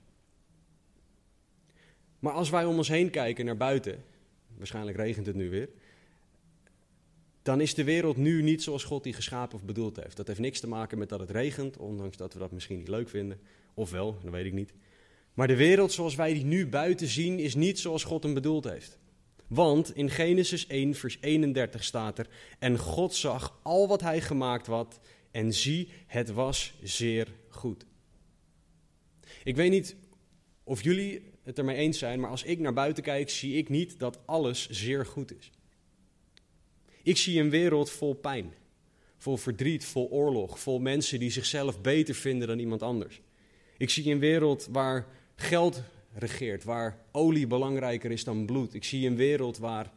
Maar 2.18 2.32
als 2.32 2.50
wij 2.50 2.64
om 2.64 2.76
ons 2.76 2.88
heen 2.88 3.11
kijken 3.11 3.44
naar 3.44 3.56
buiten, 3.56 4.04
waarschijnlijk 4.56 4.97
regent 4.97 5.26
het 5.26 5.37
nu 5.37 5.50
weer, 5.50 5.68
dan 7.50 7.61
is 7.61 7.75
de 7.75 7.85
wereld 7.85 8.16
nu 8.16 8.42
niet 8.42 8.62
zoals 8.62 8.85
God 8.85 9.02
die 9.02 9.12
geschapen 9.12 9.59
of 9.59 9.64
bedoeld 9.64 9.97
heeft. 9.97 10.16
Dat 10.16 10.26
heeft 10.26 10.38
niks 10.38 10.61
te 10.61 10.69
maken 10.69 10.99
met 10.99 11.09
dat 11.09 11.21
het 11.21 11.30
regent, 11.30 11.76
ondanks 11.76 12.16
dat 12.16 12.33
we 12.33 12.38
dat 12.38 12.52
misschien 12.52 12.78
niet 12.78 12.88
leuk 12.88 13.09
vinden. 13.09 13.40
Of 13.75 13.90
wel, 13.90 14.19
dat 14.23 14.33
weet 14.33 14.45
ik 14.45 14.52
niet. 14.52 14.73
Maar 15.35 15.47
de 15.47 15.57
wereld 15.57 15.92
zoals 15.92 16.14
wij 16.14 16.33
die 16.33 16.45
nu 16.45 16.66
buiten 16.66 17.07
zien, 17.07 17.38
is 17.38 17.54
niet 17.54 17.78
zoals 17.78 18.04
God 18.04 18.23
hem 18.23 18.35
bedoeld 18.35 18.64
heeft. 18.64 18.99
Want 19.47 19.95
in 19.97 20.11
Genesis 20.11 20.66
1, 20.66 20.95
vers 20.95 21.19
31 21.21 21.85
staat 21.85 22.19
er: 22.19 22.28
En 22.59 22.78
God 22.78 23.14
zag 23.14 23.59
al 23.62 23.88
wat 23.88 24.00
hij 24.00 24.21
gemaakt 24.21 24.66
had, 24.66 25.00
En 25.30 25.52
zie, 25.52 25.88
het 26.07 26.30
was 26.33 26.75
zeer 26.83 27.28
goed. 27.49 27.87
Ik 29.45 29.57
weet 29.57 29.71
niet 29.71 29.97
of 30.64 30.83
jullie 30.83 31.23
het 31.42 31.59
ermee 31.59 31.76
eens 31.76 31.99
zijn, 31.99 32.21
maar 32.21 32.30
als 32.30 32.42
ik 32.42 32.59
naar 32.59 32.73
buiten 32.73 33.02
kijk, 33.02 33.30
zie 33.30 33.57
ik 33.57 33.69
niet 33.69 33.99
dat 33.99 34.19
alles 34.26 34.69
zeer 34.69 35.07
goed 35.07 35.38
is. 35.38 35.50
Ik 37.02 37.16
zie 37.16 37.40
een 37.40 37.50
wereld 37.50 37.90
vol 37.90 38.14
pijn, 38.14 38.52
vol 39.16 39.37
verdriet, 39.37 39.85
vol 39.85 40.09
oorlog, 40.11 40.61
vol 40.61 40.78
mensen 40.78 41.19
die 41.19 41.30
zichzelf 41.30 41.80
beter 41.80 42.14
vinden 42.14 42.49
dan 42.49 42.59
iemand 42.59 42.83
anders. 42.83 43.21
Ik 43.76 43.90
zie 43.90 44.12
een 44.12 44.19
wereld 44.19 44.69
waar 44.71 45.07
geld 45.37 45.83
regeert, 46.12 46.64
waar 46.64 46.99
olie 47.12 47.47
belangrijker 47.47 48.11
is 48.11 48.25
dan 48.25 48.47
bloed. 48.47 48.75
Ik 48.75 48.85
zie 48.85 49.07
een 49.07 49.16
wereld 49.16 49.59
waar 49.59 49.92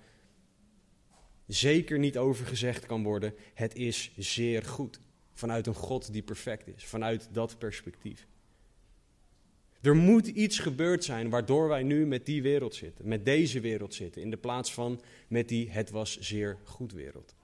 zeker 1.48 2.00
niet 2.00 2.18
over 2.18 2.46
gezegd 2.46 2.86
kan 2.86 3.04
worden: 3.04 3.34
het 3.54 3.76
is 3.76 4.12
zeer 4.18 4.64
goed. 4.64 5.00
Vanuit 5.34 5.68
een 5.68 5.74
God 5.74 6.14
die 6.14 6.22
perfect 6.22 6.68
is, 6.68 6.86
vanuit 6.86 7.30
dat 7.32 7.58
perspectief. 7.58 8.28
Er 9.84 9.96
moet 9.96 10.28
iets 10.28 10.60
gebeurd 10.60 11.04
zijn 11.04 11.30
waardoor 11.30 11.68
wij 11.68 11.84
nu 11.84 12.06
met 12.06 12.26
die 12.26 12.42
wereld 12.42 12.76
zitten, 12.76 13.08
met 13.08 13.26
deze 13.26 13.60
wereld 13.60 13.94
zitten, 13.94 14.22
in 14.22 14.30
de 14.30 14.38
plaats 14.38 14.74
van 14.74 15.02
met 15.28 15.48
die 15.48 15.70
het 15.70 15.90
was 15.90 16.20
zeer 16.20 16.58
goed 16.64 16.92
wereld. 16.92 17.36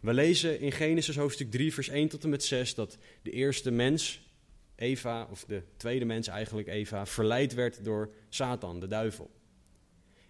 We 0.00 0.14
lezen 0.14 0.60
in 0.60 0.72
Genesis 0.72 1.16
hoofdstuk 1.16 1.50
3, 1.50 1.74
vers 1.74 1.88
1 1.88 2.08
tot 2.08 2.24
en 2.24 2.30
met 2.30 2.44
6 2.44 2.74
dat 2.74 2.98
de 3.22 3.30
eerste 3.30 3.70
mens, 3.70 4.30
Eva, 4.76 5.28
of 5.30 5.44
de 5.44 5.62
tweede 5.76 6.04
mens 6.04 6.26
eigenlijk, 6.26 6.68
Eva, 6.68 7.06
verleid 7.06 7.54
werd 7.54 7.84
door 7.84 8.14
Satan, 8.28 8.80
de 8.80 8.86
duivel. 8.86 9.30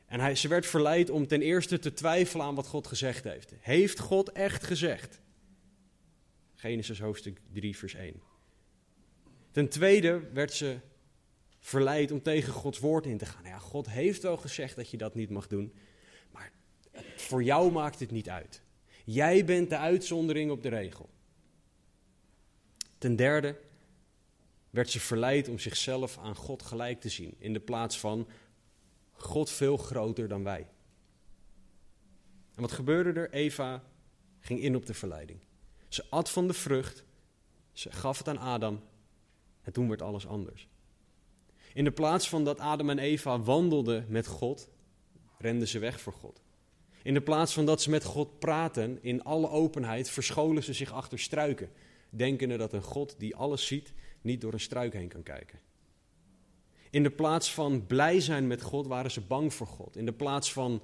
En 0.07 0.21
hij, 0.21 0.35
ze 0.35 0.49
werd 0.49 0.67
verleid 0.67 1.11
om 1.11 1.27
ten 1.27 1.43
eerste 1.43 1.79
te 1.79 1.93
twijfelen 1.93 2.47
aan 2.47 2.55
wat 2.55 2.67
God 2.67 2.87
gezegd 2.87 3.25
heeft. 3.25 3.53
Heeft 3.61 3.99
God 3.99 4.33
echt 4.33 4.65
gezegd? 4.65 5.21
Genesis 6.55 7.01
hoofdstuk 7.01 7.41
3, 7.53 7.77
vers 7.77 7.95
1. 7.95 8.34
Ten 9.55 9.69
tweede 9.69 10.31
werd 10.33 10.53
ze 10.53 10.79
verleid 11.59 12.11
om 12.11 12.23
tegen 12.23 12.53
Gods 12.53 12.79
woord 12.79 13.07
in 13.07 13.19
te 13.19 13.27
gaan. 13.27 13.45
Ja, 13.45 13.59
God 13.59 13.91
heeft 13.91 14.23
wel 14.23 14.37
gezegd 14.37 14.77
dat 14.77 14.91
je 14.91 14.97
dat 14.97 15.15
niet 15.15 15.31
mag 15.31 15.47
doen, 15.47 15.75
maar 16.31 16.53
voor 17.17 17.43
jou 17.43 17.73
maakt 17.73 18.01
het 18.01 18.11
niet 18.11 18.29
uit. 18.29 18.63
Jij 19.05 19.45
bent 19.45 19.71
de 19.71 19.77
uitzondering 19.77 20.51
op 20.51 20.63
de 20.63 20.69
regel. 20.69 21.09
Ten 22.99 23.17
derde 23.17 23.61
werd 24.71 24.91
ze 24.91 25.01
verleid 25.01 25.49
om 25.49 25.59
zichzelf 25.59 26.19
aan 26.19 26.37
God 26.37 26.63
gelijk 26.63 27.01
te 27.01 27.09
zien, 27.09 27.35
in 27.39 27.53
de 27.53 27.61
plaats 27.61 27.99
van 27.99 28.29
God 29.11 29.51
veel 29.51 29.77
groter 29.77 30.29
dan 30.29 30.43
wij. 30.43 30.69
En 32.55 32.61
wat 32.61 32.73
gebeurde 32.73 33.21
er? 33.21 33.31
Eva 33.31 33.83
ging 34.41 34.61
in 34.61 34.77
op 34.77 34.87
de 34.87 34.95
verleiding. 34.95 35.39
Ze 35.89 36.05
at 36.11 36.31
van 36.31 36.47
de 36.47 36.55
vrucht, 36.55 37.05
ze 37.73 37.93
gaf 37.93 38.19
het 38.19 38.29
aan 38.29 38.39
Adam 38.39 38.83
en 39.65 39.73
toen 39.73 39.89
werd 39.89 40.03
alles 40.03 40.27
anders. 40.27 40.69
In 41.75 41.85
de 41.85 41.93
plaats 41.93 42.29
van 42.29 42.45
dat 42.45 42.59
Adam 42.59 42.91
en 42.91 42.99
Eva 42.99 43.41
wandelden 43.41 44.05
met 44.09 44.27
God, 44.27 44.69
renden 45.39 45.69
ze 45.69 45.79
weg 45.79 46.01
voor 46.01 46.13
God. 46.13 46.43
In 47.03 47.15
de 47.15 47.23
plaats 47.23 47.53
van 47.53 47.67
dat 47.67 47.83
ze 47.83 47.91
met 47.91 48.05
God 48.05 48.39
praten 48.39 48.99
in 49.03 49.25
alle 49.25 49.49
openheid, 49.49 50.11
verscholen 50.11 50.63
ze 50.63 50.73
zich 50.73 50.93
achter 50.93 51.19
struiken, 51.19 51.71
denkende 52.11 52.57
dat 52.57 52.73
een 52.73 52.83
God 52.83 53.15
die 53.19 53.37
alles 53.37 53.67
ziet 53.67 53.93
niet 54.21 54.41
door 54.41 54.53
een 54.53 54.61
struik 54.61 54.93
heen 54.93 55.09
kan 55.09 55.23
kijken. 55.23 55.59
In 56.91 57.03
de 57.03 57.11
plaats 57.11 57.55
van 57.55 57.87
blij 57.87 58.21
zijn 58.21 58.47
met 58.47 58.63
God 58.63 58.87
waren 58.87 59.11
ze 59.11 59.21
bang 59.21 59.55
voor 59.55 59.67
God. 59.67 59.97
In 59.97 60.07
de 60.07 60.13
plaats 60.13 60.53
van 60.53 60.83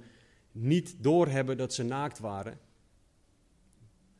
niet 0.51 0.95
doorhebben 0.99 1.57
dat 1.57 1.73
ze 1.73 1.83
naakt 1.83 2.19
waren, 2.19 2.59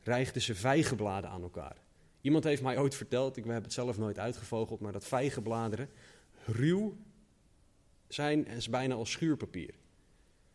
reigden 0.02 0.42
ze 0.42 0.54
vijgenbladen 0.54 1.30
aan 1.30 1.42
elkaar. 1.42 1.76
Iemand 2.22 2.44
heeft 2.44 2.62
mij 2.62 2.78
ooit 2.78 2.94
verteld, 2.94 3.36
ik 3.36 3.44
heb 3.44 3.62
het 3.62 3.72
zelf 3.72 3.98
nooit 3.98 4.18
uitgevogeld, 4.18 4.80
maar 4.80 4.92
dat 4.92 5.04
vijgenbladeren 5.04 5.88
ruw 6.46 6.96
zijn 8.08 8.46
en 8.46 8.56
is 8.56 8.68
bijna 8.68 8.94
als 8.94 9.10
schuurpapier. 9.10 9.74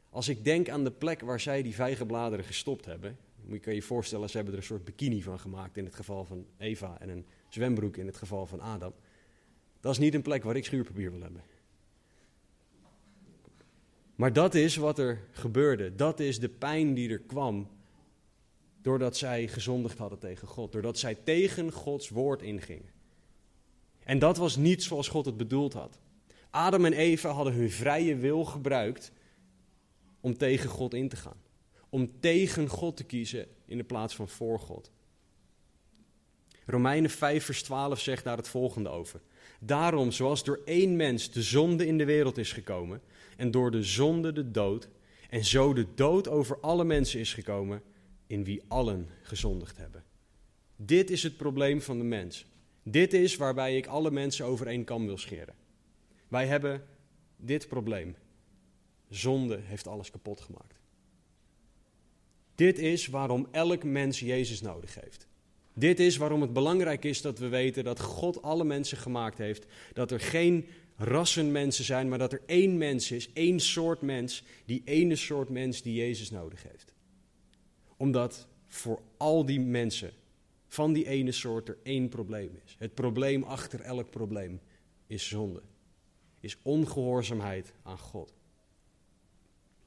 Als 0.10 0.28
ik 0.28 0.44
denk 0.44 0.70
aan 0.70 0.84
de 0.84 0.92
plek 0.92 1.22
waar 1.22 1.40
zij 1.40 1.62
die 1.62 1.76
vijgenbladeren 1.76 2.46
gestopt 2.46 2.86
hebben, 2.86 3.18
moet 3.46 3.64
je 3.64 3.74
je 3.74 3.82
voorstellen, 3.82 4.30
ze 4.30 4.36
hebben 4.36 4.54
er 4.54 4.60
een 4.60 4.66
soort 4.66 4.86
bikini 4.86 5.22
van 5.22 5.40
gemaakt 5.40 5.78
in 5.78 5.86
het 5.86 5.96
geval 5.96 6.26
van 6.26 6.46
Eva 6.58 6.98
en 7.00 7.10
een 7.10 7.26
zwembroek 7.50 7.98
in 7.98 8.06
het 8.06 8.18
geval 8.18 8.46
van 8.46 8.62
Adam. 8.62 8.94
Dat 9.80 9.92
is 9.92 9.98
niet 9.98 10.14
een 10.14 10.22
plek 10.22 10.44
waar 10.44 10.56
ik 10.56 10.66
schuurpapier 10.66 11.12
wil 11.12 11.22
hebben. 11.22 11.44
Maar 14.16 14.34
dat 14.34 14.56
is 14.56 14.76
wat 14.76 15.00
er 15.00 15.20
gebeurde. 15.32 15.96
Dat 15.96 16.20
is 16.20 16.40
de 16.40 16.50
pijn 16.50 16.94
die 16.94 17.10
er 17.10 17.20
kwam 17.20 17.70
doordat 18.88 19.18
zij 19.18 19.48
gezondigd 19.48 19.98
hadden 19.98 20.20
tegen 20.20 20.48
God. 20.48 20.72
Doordat 20.72 21.00
zij 21.00 21.16
tegen 21.16 21.72
Gods 21.72 22.10
woord 22.10 22.42
ingingen. 22.42 22.90
En 24.04 24.20
dat 24.20 24.38
was 24.38 24.56
niet 24.56 24.84
zoals 24.84 25.08
God 25.08 25.26
het 25.26 25.38
bedoeld 25.38 25.74
had. 25.74 26.00
Adam 26.50 26.86
en 26.86 26.94
Eva 26.94 27.30
hadden 27.30 27.54
hun 27.54 27.72
vrije 27.72 28.16
wil 28.16 28.46
gebruikt 28.46 29.12
om 30.20 30.38
tegen 30.38 30.70
God 30.70 30.94
in 30.94 31.10
te 31.10 31.16
gaan. 31.16 31.42
Om 31.90 32.20
tegen 32.20 32.68
God 32.68 32.98
te 32.98 33.04
kiezen 33.04 33.48
in 33.66 33.78
de 33.78 33.84
plaats 33.84 34.16
van 34.16 34.28
voor 34.28 34.60
God. 34.60 34.92
Romeinen 36.66 37.10
5, 37.10 37.46
vers 37.46 37.64
12 37.64 38.00
zegt 38.00 38.24
daar 38.24 38.38
het 38.38 38.48
volgende 38.48 38.90
over. 38.90 39.22
Daarom, 39.60 40.12
zoals 40.12 40.44
door 40.44 40.62
één 40.66 40.96
mens 40.96 41.32
de 41.32 41.42
zonde 41.42 41.88
in 41.88 41.98
de 41.98 42.06
wereld 42.06 42.38
is 42.38 42.52
gekomen, 42.52 43.02
en 43.38 43.52
door 43.52 43.72
de 43.72 43.84
zonde 43.84 44.34
de 44.34 44.52
dood, 44.52 44.90
en 45.30 45.46
zo 45.46 45.74
de 45.74 45.86
dood 45.96 46.28
over 46.28 46.60
alle 46.60 46.84
mensen 46.84 47.20
is 47.20 47.34
gekomen, 47.34 47.82
in 48.28 48.44
wie 48.44 48.64
allen 48.68 49.08
gezondigd 49.22 49.78
hebben. 49.78 50.04
Dit 50.76 51.10
is 51.10 51.24
het 51.24 51.38
probleem 51.38 51.82
van 51.82 51.98
de 51.98 52.04
mens. 52.04 52.46
Dit 52.84 53.14
is 53.14 53.36
waarbij 53.36 53.78
ik 53.78 53.88
alle 53.88 54.12
mensen 54.12 54.46
over 54.46 54.68
één 54.68 54.84
kam 54.84 55.06
wil 55.06 55.18
scheren. 55.18 55.56
Wij 56.28 56.48
hebben 56.48 56.84
dit 57.36 57.68
probleem. 57.68 58.16
Zonde 59.10 59.60
heeft 59.64 59.88
alles 59.88 60.12
kapot 60.12 60.42
gemaakt. 60.42 60.80
Dit 62.56 62.80
is 62.80 63.08
waarom 63.08 63.48
elk 63.52 63.84
mens 63.84 64.20
Jezus 64.20 64.62
nodig 64.62 64.96
heeft. 65.02 65.28
Dit 65.74 66.00
is 66.00 66.18
waarom 66.18 66.42
het 66.42 66.54
belangrijk 66.54 67.04
is 67.04 67.22
dat 67.22 67.40
we 67.40 67.48
weten 67.48 67.84
dat 67.84 68.00
God 68.00 68.42
alle 68.42 68.64
mensen 68.64 68.98
gemaakt 68.98 69.38
heeft. 69.38 69.66
Dat 69.94 70.12
er 70.12 70.20
geen 70.20 70.68
rassen 70.96 71.52
mensen 71.52 71.86
zijn, 71.86 72.10
maar 72.10 72.18
dat 72.18 72.34
er 72.34 72.42
één 72.46 72.78
mens 72.78 73.12
is, 73.12 73.34
één 73.34 73.60
soort 73.60 74.02
mens, 74.02 74.44
die 74.66 74.82
ene 74.86 75.16
soort 75.16 75.50
mens 75.50 75.82
die 75.82 75.94
Jezus 75.94 76.32
nodig 76.32 76.64
heeft. 76.64 76.94
Omdat 77.98 78.48
voor 78.68 79.02
al 79.18 79.46
die 79.46 79.60
mensen 79.60 80.12
van 80.68 80.94
die 80.94 81.08
ene 81.08 81.32
soort 81.32 81.70
er 81.70 81.78
één 81.84 82.10
probleem 82.10 82.60
is. 82.66 82.76
Het 82.80 82.94
probleem 82.94 83.44
achter 83.44 83.80
elk 83.82 84.10
probleem 84.10 84.60
is 85.08 85.28
zonde, 85.28 85.62
is 86.40 86.58
ongehoorzaamheid 86.62 87.74
aan 87.84 87.98
God. 87.98 88.34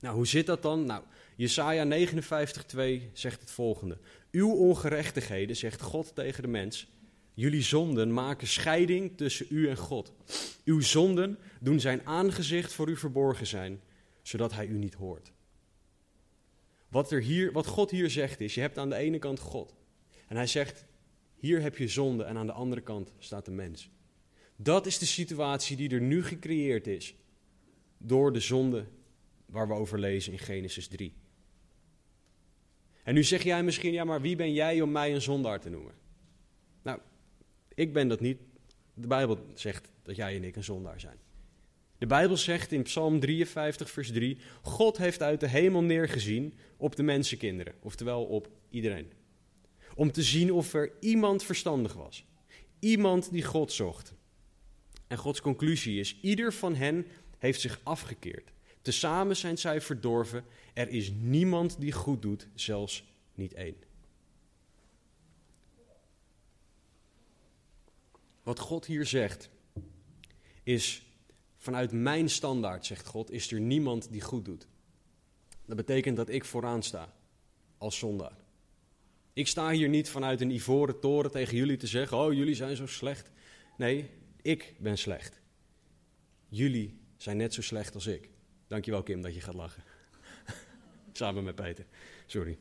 Nou, 0.00 0.14
hoe 0.14 0.26
zit 0.26 0.46
dat 0.46 0.62
dan? 0.62 0.84
Nou, 0.84 1.02
Jesaja 1.36 1.84
59:2 1.84 3.10
zegt 3.12 3.40
het 3.40 3.50
volgende. 3.50 3.98
Uw 4.30 4.52
ongerechtigheden, 4.52 5.56
zegt 5.56 5.80
God 5.80 6.14
tegen 6.14 6.42
de 6.42 6.48
mens, 6.48 6.88
jullie 7.34 7.62
zonden 7.62 8.12
maken 8.12 8.46
scheiding 8.46 9.16
tussen 9.16 9.46
u 9.48 9.68
en 9.68 9.76
God. 9.76 10.12
Uw 10.64 10.80
zonden 10.80 11.38
doen 11.60 11.80
zijn 11.80 12.06
aangezicht 12.06 12.72
voor 12.72 12.88
u 12.88 12.96
verborgen 12.96 13.46
zijn, 13.46 13.80
zodat 14.22 14.52
hij 14.52 14.66
u 14.66 14.78
niet 14.78 14.94
hoort. 14.94 15.32
Wat, 16.90 17.12
er 17.12 17.22
hier, 17.22 17.52
wat 17.52 17.66
God 17.66 17.90
hier 17.90 18.10
zegt 18.10 18.40
is, 18.40 18.54
je 18.54 18.60
hebt 18.60 18.78
aan 18.78 18.88
de 18.88 18.96
ene 18.96 19.18
kant 19.18 19.38
God. 19.38 19.74
En 20.26 20.36
hij 20.36 20.46
zegt, 20.46 20.86
hier 21.36 21.62
heb 21.62 21.76
je 21.76 21.88
zonde 21.88 22.24
en 22.24 22.36
aan 22.36 22.46
de 22.46 22.52
andere 22.52 22.80
kant 22.80 23.12
staat 23.18 23.44
de 23.44 23.50
mens. 23.50 23.90
Dat 24.56 24.86
is 24.86 24.98
de 24.98 25.06
situatie 25.06 25.76
die 25.76 25.90
er 25.90 26.00
nu 26.00 26.24
gecreëerd 26.24 26.86
is 26.86 27.14
door 27.98 28.32
de 28.32 28.40
zonde 28.40 28.84
waar 29.46 29.68
we 29.68 29.74
over 29.74 29.98
lezen 29.98 30.32
in 30.32 30.38
Genesis 30.38 30.88
3. 30.88 31.14
En 33.02 33.14
nu 33.14 33.24
zeg 33.24 33.42
jij 33.42 33.62
misschien, 33.62 33.92
ja, 33.92 34.04
maar 34.04 34.20
wie 34.20 34.36
ben 34.36 34.52
jij 34.52 34.80
om 34.80 34.90
mij 34.90 35.14
een 35.14 35.22
zondaar 35.22 35.60
te 35.60 35.70
noemen? 35.70 35.94
Nou, 36.82 36.98
ik 37.74 37.92
ben 37.92 38.08
dat 38.08 38.20
niet. 38.20 38.38
De 38.94 39.06
Bijbel 39.06 39.38
zegt 39.54 39.90
dat 40.02 40.16
jij 40.16 40.36
en 40.36 40.44
ik 40.44 40.56
een 40.56 40.64
zondaar 40.64 41.00
zijn. 41.00 41.18
De 42.00 42.06
Bijbel 42.06 42.36
zegt 42.36 42.72
in 42.72 42.82
Psalm 42.82 43.20
53, 43.20 43.90
vers 43.90 44.12
3: 44.12 44.38
God 44.62 44.96
heeft 44.96 45.22
uit 45.22 45.40
de 45.40 45.48
hemel 45.48 45.82
neergezien 45.82 46.54
op 46.76 46.96
de 46.96 47.02
mensenkinderen, 47.02 47.74
oftewel 47.80 48.24
op 48.24 48.48
iedereen. 48.70 49.12
Om 49.94 50.12
te 50.12 50.22
zien 50.22 50.52
of 50.52 50.74
er 50.74 50.92
iemand 51.00 51.42
verstandig 51.42 51.92
was. 51.92 52.24
Iemand 52.78 53.32
die 53.32 53.42
God 53.42 53.72
zocht. 53.72 54.14
En 55.06 55.16
Gods 55.16 55.40
conclusie 55.40 56.00
is: 56.00 56.18
ieder 56.20 56.52
van 56.52 56.74
hen 56.74 57.06
heeft 57.38 57.60
zich 57.60 57.80
afgekeerd. 57.82 58.52
Tezamen 58.82 59.36
zijn 59.36 59.58
zij 59.58 59.80
verdorven. 59.80 60.44
Er 60.74 60.88
is 60.88 61.10
niemand 61.10 61.80
die 61.80 61.92
goed 61.92 62.22
doet, 62.22 62.48
zelfs 62.54 63.04
niet 63.34 63.54
één. 63.54 63.76
Wat 68.42 68.58
God 68.58 68.86
hier 68.86 69.06
zegt, 69.06 69.50
is 70.62 71.09
vanuit 71.60 71.92
mijn 71.92 72.30
standaard, 72.30 72.86
zegt 72.86 73.06
God, 73.06 73.30
is 73.30 73.52
er 73.52 73.60
niemand 73.60 74.12
die 74.12 74.20
goed 74.20 74.44
doet. 74.44 74.66
Dat 75.66 75.76
betekent 75.76 76.16
dat 76.16 76.28
ik 76.28 76.44
vooraan 76.44 76.82
sta 76.82 77.12
als 77.78 77.98
zondaar. 77.98 78.36
Ik 79.32 79.46
sta 79.46 79.70
hier 79.70 79.88
niet 79.88 80.10
vanuit 80.10 80.40
een 80.40 80.50
ivoren 80.50 81.00
toren 81.00 81.30
tegen 81.30 81.56
jullie 81.56 81.76
te 81.76 81.86
zeggen: 81.86 82.18
Oh, 82.18 82.32
jullie 82.32 82.54
zijn 82.54 82.76
zo 82.76 82.86
slecht. 82.86 83.30
Nee, 83.76 84.10
ik 84.42 84.74
ben 84.78 84.98
slecht. 84.98 85.40
Jullie 86.48 86.98
zijn 87.16 87.36
net 87.36 87.54
zo 87.54 87.62
slecht 87.62 87.94
als 87.94 88.06
ik. 88.06 88.30
Dankjewel, 88.66 89.02
Kim, 89.02 89.22
dat 89.22 89.34
je 89.34 89.40
gaat 89.40 89.54
lachen. 89.54 89.82
Samen 91.12 91.44
met 91.44 91.54
Peter. 91.54 91.86
Sorry. 92.26 92.58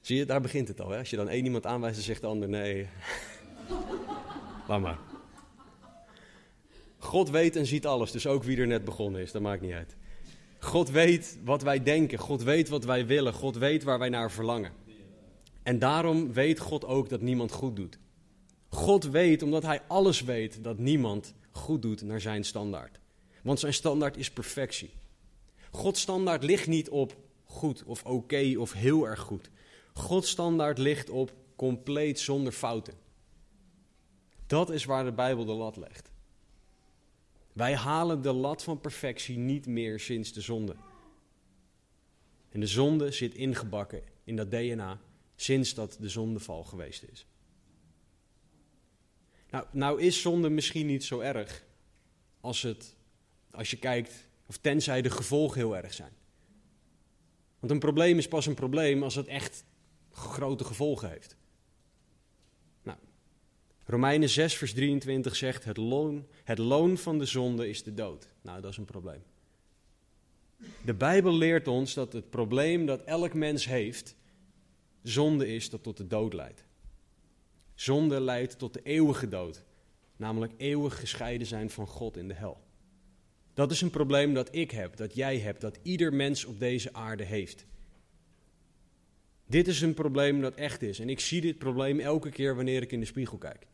Zie 0.00 0.16
je, 0.16 0.24
daar 0.24 0.40
begint 0.40 0.68
het 0.68 0.80
al. 0.80 0.90
Hè? 0.90 0.98
Als 0.98 1.10
je 1.10 1.16
dan 1.16 1.28
één 1.28 1.44
iemand 1.44 1.66
aanwijst, 1.66 1.96
dan 1.96 2.04
zegt 2.04 2.20
de 2.20 2.26
ander 2.26 2.48
nee. 2.48 2.88
Laat 4.68 4.80
maar. 4.80 5.09
God 7.10 7.30
weet 7.30 7.56
en 7.56 7.66
ziet 7.66 7.86
alles, 7.86 8.10
dus 8.10 8.26
ook 8.26 8.44
wie 8.44 8.56
er 8.56 8.66
net 8.66 8.84
begonnen 8.84 9.20
is, 9.20 9.32
dat 9.32 9.42
maakt 9.42 9.60
niet 9.60 9.72
uit. 9.72 9.96
God 10.58 10.90
weet 10.90 11.38
wat 11.44 11.62
wij 11.62 11.82
denken, 11.82 12.18
God 12.18 12.42
weet 12.42 12.68
wat 12.68 12.84
wij 12.84 13.06
willen, 13.06 13.32
God 13.32 13.56
weet 13.56 13.82
waar 13.82 13.98
wij 13.98 14.08
naar 14.08 14.30
verlangen. 14.30 14.72
En 15.62 15.78
daarom 15.78 16.32
weet 16.32 16.58
God 16.58 16.84
ook 16.84 17.08
dat 17.08 17.20
niemand 17.20 17.52
goed 17.52 17.76
doet. 17.76 17.98
God 18.68 19.04
weet, 19.04 19.42
omdat 19.42 19.62
Hij 19.62 19.82
alles 19.88 20.22
weet, 20.22 20.64
dat 20.64 20.78
niemand 20.78 21.34
goed 21.50 21.82
doet 21.82 22.02
naar 22.02 22.20
zijn 22.20 22.44
standaard. 22.44 23.00
Want 23.42 23.60
zijn 23.60 23.74
standaard 23.74 24.16
is 24.16 24.30
perfectie. 24.30 24.90
Gods 25.70 26.00
standaard 26.00 26.42
ligt 26.42 26.66
niet 26.66 26.88
op 26.90 27.16
goed 27.44 27.84
of 27.84 28.04
oké 28.04 28.54
of 28.58 28.72
heel 28.72 29.06
erg 29.06 29.20
goed. 29.20 29.50
Gods 29.92 30.30
standaard 30.30 30.78
ligt 30.78 31.10
op 31.10 31.32
compleet 31.56 32.20
zonder 32.20 32.52
fouten. 32.52 32.94
Dat 34.46 34.70
is 34.70 34.84
waar 34.84 35.04
de 35.04 35.12
Bijbel 35.12 35.44
de 35.44 35.52
lat 35.52 35.76
legt. 35.76 36.09
Wij 37.52 37.74
halen 37.74 38.22
de 38.22 38.32
lat 38.32 38.62
van 38.62 38.80
perfectie 38.80 39.38
niet 39.38 39.66
meer 39.66 40.00
sinds 40.00 40.32
de 40.32 40.40
zonde. 40.40 40.76
En 42.48 42.60
de 42.60 42.66
zonde 42.66 43.12
zit 43.12 43.34
ingebakken 43.34 44.02
in 44.24 44.36
dat 44.36 44.50
DNA 44.50 45.00
sinds 45.36 45.74
dat 45.74 45.96
de 46.00 46.08
zondeval 46.08 46.64
geweest 46.64 47.02
is. 47.02 47.26
Nou, 49.50 49.64
nou 49.70 50.00
is 50.00 50.20
zonde 50.20 50.48
misschien 50.48 50.86
niet 50.86 51.04
zo 51.04 51.20
erg 51.20 51.64
als, 52.40 52.62
het, 52.62 52.96
als 53.50 53.70
je 53.70 53.76
kijkt, 53.76 54.28
of 54.46 54.56
tenzij 54.56 55.02
de 55.02 55.10
gevolgen 55.10 55.58
heel 55.58 55.76
erg 55.76 55.94
zijn. 55.94 56.12
Want 57.58 57.72
een 57.72 57.78
probleem 57.78 58.18
is 58.18 58.28
pas 58.28 58.46
een 58.46 58.54
probleem 58.54 59.02
als 59.02 59.14
het 59.14 59.26
echt 59.26 59.64
grote 60.10 60.64
gevolgen 60.64 61.10
heeft. 61.10 61.36
Romeinen 63.90 64.28
6, 64.28 64.56
vers 64.56 64.72
23 64.72 65.36
zegt: 65.36 65.64
het 65.64 65.76
loon, 65.76 66.26
het 66.44 66.58
loon 66.58 66.98
van 66.98 67.18
de 67.18 67.24
zonde 67.24 67.68
is 67.68 67.82
de 67.82 67.94
dood. 67.94 68.26
Nou, 68.42 68.60
dat 68.60 68.70
is 68.70 68.76
een 68.76 68.84
probleem. 68.84 69.22
De 70.84 70.94
Bijbel 70.94 71.32
leert 71.36 71.68
ons 71.68 71.94
dat 71.94 72.12
het 72.12 72.30
probleem 72.30 72.86
dat 72.86 73.04
elk 73.04 73.34
mens 73.34 73.66
heeft, 73.66 74.16
zonde 75.02 75.48
is 75.54 75.70
dat 75.70 75.82
tot 75.82 75.96
de 75.96 76.06
dood 76.06 76.32
leidt. 76.32 76.64
Zonde 77.74 78.20
leidt 78.20 78.58
tot 78.58 78.74
de 78.74 78.80
eeuwige 78.82 79.28
dood, 79.28 79.64
namelijk 80.16 80.52
eeuwig 80.56 81.00
gescheiden 81.00 81.46
zijn 81.46 81.70
van 81.70 81.86
God 81.86 82.16
in 82.16 82.28
de 82.28 82.34
hel. 82.34 82.60
Dat 83.54 83.70
is 83.70 83.80
een 83.80 83.90
probleem 83.90 84.34
dat 84.34 84.54
ik 84.54 84.70
heb, 84.70 84.96
dat 84.96 85.14
jij 85.14 85.38
hebt, 85.38 85.60
dat 85.60 85.78
ieder 85.82 86.14
mens 86.14 86.44
op 86.44 86.58
deze 86.58 86.92
aarde 86.92 87.24
heeft. 87.24 87.66
Dit 89.46 89.68
is 89.68 89.80
een 89.80 89.94
probleem 89.94 90.40
dat 90.40 90.54
echt 90.54 90.82
is. 90.82 90.98
En 90.98 91.08
ik 91.08 91.20
zie 91.20 91.40
dit 91.40 91.58
probleem 91.58 92.00
elke 92.00 92.30
keer 92.30 92.56
wanneer 92.56 92.82
ik 92.82 92.92
in 92.92 93.00
de 93.00 93.06
spiegel 93.06 93.38
kijk. 93.38 93.66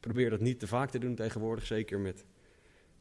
Probeer 0.00 0.30
dat 0.30 0.40
niet 0.40 0.60
te 0.60 0.66
vaak 0.66 0.90
te 0.90 0.98
doen 0.98 1.14
tegenwoordig, 1.14 1.66
zeker 1.66 1.98
met 1.98 2.24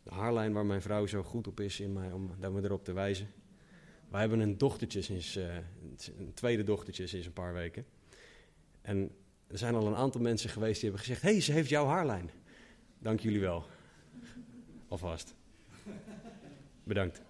de 0.03 0.09
haarlijn 0.09 0.53
waar 0.53 0.65
mijn 0.65 0.81
vrouw 0.81 1.05
zo 1.05 1.23
goed 1.23 1.47
op 1.47 1.59
is 1.59 1.79
in 1.79 1.93
mij, 1.93 2.11
om 2.11 2.31
me 2.39 2.63
erop 2.63 2.83
te 2.83 2.93
wijzen. 2.93 3.27
Wij 4.09 4.19
hebben 4.19 4.39
een 4.39 4.57
dochtertje 4.57 5.01
sinds, 5.01 5.37
uh, 5.37 5.55
een 6.17 6.33
tweede 6.33 6.63
dochtertje 6.63 7.07
sinds 7.07 7.25
een 7.25 7.33
paar 7.33 7.53
weken. 7.53 7.85
En 8.81 9.11
er 9.47 9.57
zijn 9.57 9.75
al 9.75 9.87
een 9.87 9.95
aantal 9.95 10.21
mensen 10.21 10.49
geweest 10.49 10.81
die 10.81 10.89
hebben 10.89 10.99
gezegd: 10.99 11.21
hé, 11.21 11.31
hey, 11.31 11.41
ze 11.41 11.51
heeft 11.51 11.69
jouw 11.69 11.85
haarlijn. 11.85 12.31
Dank 12.99 13.19
jullie 13.19 13.39
wel. 13.39 13.65
Alvast. 14.87 15.35
Bedankt. 16.83 17.21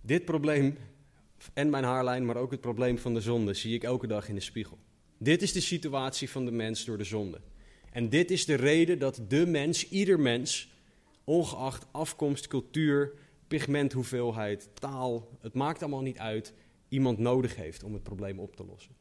Dit 0.00 0.24
probleem 0.24 0.76
en 1.52 1.70
mijn 1.70 1.84
haarlijn, 1.84 2.24
maar 2.24 2.36
ook 2.36 2.50
het 2.50 2.60
probleem 2.60 2.98
van 2.98 3.14
de 3.14 3.20
zonde, 3.20 3.54
zie 3.54 3.74
ik 3.74 3.84
elke 3.84 4.06
dag 4.06 4.28
in 4.28 4.34
de 4.34 4.40
spiegel. 4.40 4.78
Dit 5.22 5.42
is 5.42 5.52
de 5.52 5.60
situatie 5.60 6.30
van 6.30 6.44
de 6.44 6.50
mens 6.50 6.84
door 6.84 6.98
de 6.98 7.04
zonde. 7.04 7.40
En 7.92 8.08
dit 8.08 8.30
is 8.30 8.44
de 8.44 8.54
reden 8.54 8.98
dat 8.98 9.20
de 9.28 9.46
mens, 9.46 9.88
ieder 9.88 10.20
mens, 10.20 10.72
ongeacht 11.24 11.86
afkomst, 11.90 12.46
cultuur, 12.46 13.12
pigmenthoeveelheid, 13.48 14.68
taal, 14.74 15.28
het 15.40 15.54
maakt 15.54 15.82
allemaal 15.82 16.02
niet 16.02 16.18
uit, 16.18 16.52
iemand 16.88 17.18
nodig 17.18 17.56
heeft 17.56 17.82
om 17.82 17.92
het 17.92 18.02
probleem 18.02 18.38
op 18.38 18.56
te 18.56 18.64
lossen. 18.64 18.94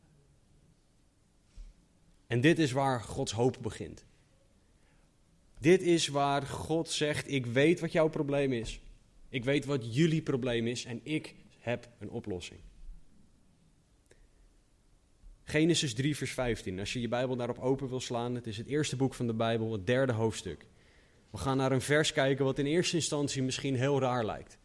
En 2.27 2.41
dit 2.41 2.59
is 2.59 2.71
waar 2.71 3.01
Gods 3.01 3.31
hoop 3.31 3.57
begint. 3.61 4.05
Dit 5.59 5.81
is 5.81 6.07
waar 6.07 6.41
God 6.41 6.89
zegt: 6.89 7.31
Ik 7.31 7.45
weet 7.45 7.79
wat 7.79 7.91
jouw 7.91 8.07
probleem 8.07 8.53
is. 8.53 8.81
Ik 9.29 9.43
weet 9.43 9.65
wat 9.65 9.95
jullie 9.95 10.21
probleem 10.21 10.67
is 10.67 10.85
en 10.85 10.99
ik 11.03 11.35
heb 11.59 11.89
een 11.99 12.09
oplossing. 12.09 12.59
Genesis 15.49 15.93
3, 15.93 16.15
vers 16.15 16.31
15. 16.31 16.79
Als 16.79 16.93
je 16.93 17.01
je 17.01 17.07
Bijbel 17.07 17.35
daarop 17.35 17.59
open 17.59 17.89
wil 17.89 17.99
slaan, 17.99 18.35
het 18.35 18.47
is 18.47 18.57
het 18.57 18.67
eerste 18.67 18.95
boek 18.95 19.13
van 19.13 19.27
de 19.27 19.33
Bijbel, 19.33 19.71
het 19.71 19.87
derde 19.87 20.13
hoofdstuk. 20.13 20.65
We 21.29 21.37
gaan 21.37 21.57
naar 21.57 21.71
een 21.71 21.81
vers 21.81 22.13
kijken 22.13 22.45
wat 22.45 22.59
in 22.59 22.65
eerste 22.65 22.95
instantie 22.95 23.43
misschien 23.43 23.75
heel 23.75 23.99
raar 23.99 24.25
lijkt. 24.25 24.57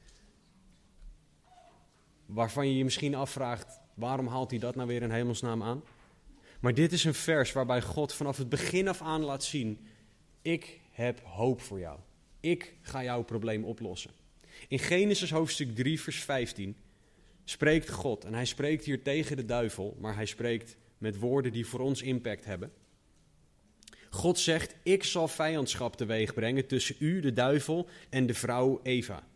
Waarvan 2.26 2.68
je 2.68 2.76
je 2.76 2.84
misschien 2.84 3.14
afvraagt, 3.14 3.80
waarom 3.94 4.26
haalt 4.26 4.50
hij 4.50 4.58
dat 4.58 4.74
nou 4.74 4.88
weer 4.88 5.02
in 5.02 5.10
hemelsnaam 5.10 5.62
aan? 5.62 5.82
Maar 6.60 6.74
dit 6.74 6.92
is 6.92 7.04
een 7.04 7.14
vers 7.14 7.52
waarbij 7.52 7.82
God 7.82 8.12
vanaf 8.12 8.36
het 8.36 8.48
begin 8.48 8.88
af 8.88 9.02
aan 9.02 9.22
laat 9.22 9.44
zien, 9.44 9.86
ik 10.42 10.80
heb 10.90 11.20
hoop 11.20 11.60
voor 11.60 11.78
jou. 11.78 11.98
Ik 12.40 12.74
ga 12.80 13.02
jouw 13.02 13.22
probleem 13.22 13.64
oplossen. 13.64 14.10
In 14.68 14.78
Genesis 14.78 15.30
hoofdstuk 15.30 15.74
3, 15.74 16.00
vers 16.00 16.22
15 16.22 16.76
spreekt 17.44 17.90
God. 17.90 18.24
En 18.24 18.34
hij 18.34 18.44
spreekt 18.44 18.84
hier 18.84 19.02
tegen 19.02 19.36
de 19.36 19.44
duivel, 19.44 19.96
maar 20.00 20.14
hij 20.14 20.26
spreekt 20.26 20.76
met 20.98 21.18
woorden 21.18 21.52
die 21.52 21.66
voor 21.66 21.80
ons 21.80 22.02
impact 22.02 22.44
hebben. 22.44 22.72
God 24.10 24.38
zegt: 24.38 24.74
Ik 24.82 25.04
zal 25.04 25.28
vijandschap 25.28 25.96
teweeg 25.96 26.34
brengen 26.34 26.66
tussen 26.66 26.96
u, 26.98 27.20
de 27.20 27.32
duivel, 27.32 27.88
en 28.10 28.26
de 28.26 28.34
vrouw 28.34 28.80
Eva. 28.82 29.26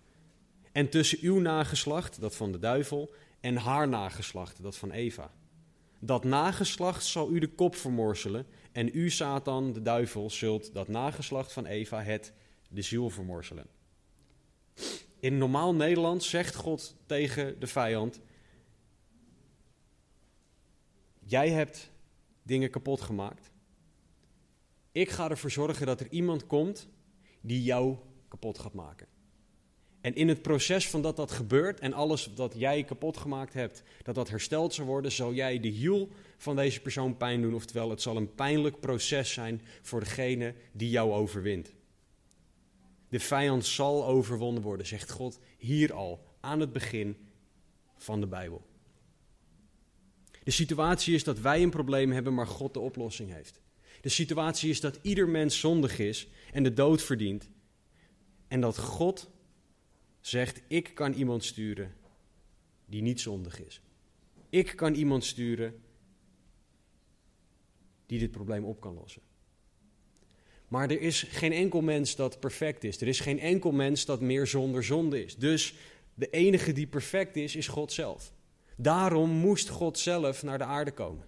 En 0.72 0.88
tussen 0.88 1.18
uw 1.20 1.40
nageslacht, 1.40 2.20
dat 2.20 2.36
van 2.36 2.52
de 2.52 2.58
duivel, 2.58 3.14
en 3.40 3.56
haar 3.56 3.88
nageslacht, 3.88 4.62
dat 4.62 4.76
van 4.76 4.90
Eva. 4.90 5.30
Dat 6.00 6.24
nageslacht 6.24 7.04
zal 7.04 7.30
u 7.30 7.38
de 7.38 7.48
kop 7.48 7.76
vermorselen, 7.76 8.46
en 8.72 8.90
u, 8.92 9.10
Satan, 9.10 9.72
de 9.72 9.82
duivel, 9.82 10.30
zult 10.30 10.74
dat 10.74 10.88
nageslacht 10.88 11.52
van 11.52 11.66
Eva 11.66 12.02
het 12.02 12.32
de 12.68 12.82
ziel 12.82 13.10
vermorselen. 13.10 13.66
In 15.20 15.38
normaal 15.38 15.74
Nederlands 15.74 16.28
zegt 16.30 16.54
God 16.54 16.96
tegen 17.06 17.60
de 17.60 17.66
vijand: 17.66 18.20
Jij 21.18 21.50
hebt 21.50 21.90
dingen 22.42 22.70
kapot 22.70 23.00
gemaakt. 23.00 23.50
Ik 24.92 25.10
ga 25.10 25.30
ervoor 25.30 25.50
zorgen 25.50 25.86
dat 25.86 26.00
er 26.00 26.10
iemand 26.10 26.46
komt 26.46 26.88
die 27.40 27.62
jou 27.62 27.96
kapot 28.28 28.58
gaat 28.58 28.74
maken. 28.74 29.06
En 30.00 30.14
in 30.14 30.28
het 30.28 30.42
proces 30.42 30.88
van 30.88 31.02
dat 31.02 31.16
dat 31.16 31.30
gebeurt 31.30 31.80
en 31.80 31.92
alles 31.92 32.30
wat 32.34 32.54
jij 32.56 32.84
kapot 32.84 33.16
gemaakt 33.16 33.52
hebt, 33.52 33.82
dat 34.02 34.14
dat 34.14 34.28
hersteld 34.28 34.74
zal 34.74 34.86
worden, 34.86 35.12
zal 35.12 35.34
jij 35.34 35.60
de 35.60 35.68
hiel 35.68 36.08
van 36.36 36.56
deze 36.56 36.80
persoon 36.80 37.16
pijn 37.16 37.42
doen. 37.42 37.54
Oftewel, 37.54 37.90
het 37.90 38.02
zal 38.02 38.16
een 38.16 38.34
pijnlijk 38.34 38.80
proces 38.80 39.32
zijn 39.32 39.62
voor 39.82 40.00
degene 40.00 40.54
die 40.72 40.90
jou 40.90 41.12
overwint. 41.12 41.74
De 43.08 43.20
vijand 43.20 43.66
zal 43.66 44.06
overwonnen 44.06 44.62
worden, 44.62 44.86
zegt 44.86 45.10
God 45.10 45.38
hier 45.58 45.92
al, 45.92 46.26
aan 46.40 46.60
het 46.60 46.72
begin 46.72 47.16
van 47.96 48.20
de 48.20 48.26
Bijbel. 48.26 48.66
De 50.44 50.50
situatie 50.50 51.14
is 51.14 51.24
dat 51.24 51.38
wij 51.38 51.62
een 51.62 51.70
probleem 51.70 52.12
hebben, 52.12 52.34
maar 52.34 52.46
God 52.46 52.74
de 52.74 52.80
oplossing 52.80 53.32
heeft. 53.32 53.60
De 54.00 54.08
situatie 54.08 54.70
is 54.70 54.80
dat 54.80 54.98
ieder 55.02 55.28
mens 55.28 55.60
zondig 55.60 55.98
is 55.98 56.28
en 56.52 56.62
de 56.62 56.72
dood 56.72 57.02
verdient. 57.02 57.50
En 58.48 58.60
dat 58.60 58.78
God 58.78 59.30
zegt: 60.20 60.62
Ik 60.68 60.94
kan 60.94 61.12
iemand 61.12 61.44
sturen 61.44 61.94
die 62.86 63.02
niet 63.02 63.20
zondig 63.20 63.64
is. 63.64 63.80
Ik 64.48 64.76
kan 64.76 64.94
iemand 64.94 65.24
sturen 65.24 65.82
die 68.06 68.18
dit 68.18 68.30
probleem 68.30 68.64
op 68.64 68.80
kan 68.80 68.94
lossen. 68.94 69.22
Maar 70.68 70.90
er 70.90 71.00
is 71.00 71.22
geen 71.22 71.52
enkel 71.52 71.80
mens 71.80 72.16
dat 72.16 72.40
perfect 72.40 72.84
is. 72.84 73.00
Er 73.00 73.08
is 73.08 73.20
geen 73.20 73.40
enkel 73.40 73.72
mens 73.72 74.04
dat 74.04 74.20
meer 74.20 74.46
zonder 74.46 74.84
zonde 74.84 75.24
is. 75.24 75.36
Dus 75.36 75.74
de 76.14 76.30
enige 76.30 76.72
die 76.72 76.86
perfect 76.86 77.36
is, 77.36 77.56
is 77.56 77.68
God 77.68 77.92
zelf. 77.92 78.32
Daarom 78.76 79.30
moest 79.30 79.68
God 79.68 79.98
zelf 79.98 80.42
naar 80.42 80.58
de 80.58 80.64
aarde 80.64 80.90
komen. 80.90 81.26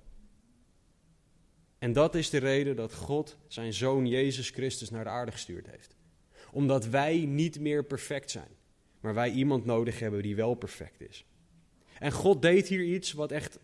En 1.79 1.93
dat 1.93 2.15
is 2.15 2.31
de 2.31 2.39
reden 2.39 2.77
dat 2.77 2.95
God 2.95 3.37
zijn 3.47 3.73
zoon 3.73 4.07
Jezus 4.07 4.51
Christus 4.51 4.91
naar 4.91 5.05
de 5.05 5.11
aarde 5.11 5.33
gestuurd 5.33 5.67
heeft. 5.67 5.97
Omdat 6.53 6.87
wij 6.87 7.19
niet 7.19 7.61
meer 7.61 7.85
perfect 7.85 8.31
zijn, 8.31 8.49
maar 9.01 9.15
wij 9.15 9.31
iemand 9.31 9.65
nodig 9.65 9.99
hebben 9.99 10.23
die 10.23 10.37
wel 10.37 10.55
perfect 10.55 11.01
is. 11.01 11.25
En 11.99 12.13
God 12.13 12.43
deed 12.43 12.69
hier 12.69 12.85
iets 12.85 13.13
wat 13.13 13.33
echt. 13.33 13.59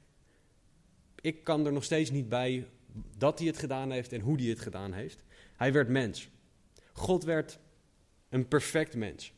Ik 1.21 1.45
kan 1.45 1.67
er 1.67 1.73
nog 1.73 1.85
steeds 1.85 2.11
niet 2.11 2.29
bij 2.29 2.67
dat 3.19 3.39
hij 3.39 3.49
het 3.49 3.59
gedaan 3.59 3.91
heeft 3.91 4.13
en 4.13 4.21
hoe 4.21 4.37
hij 4.37 4.47
het 4.47 4.61
gedaan 4.61 4.93
heeft. 4.93 5.25
Hij 5.57 5.73
werd 5.73 5.89
mens. 5.89 6.29
God 6.93 7.25
werd 7.25 7.59
een 8.29 8.49
perfect 8.49 8.95
mens. 8.95 9.33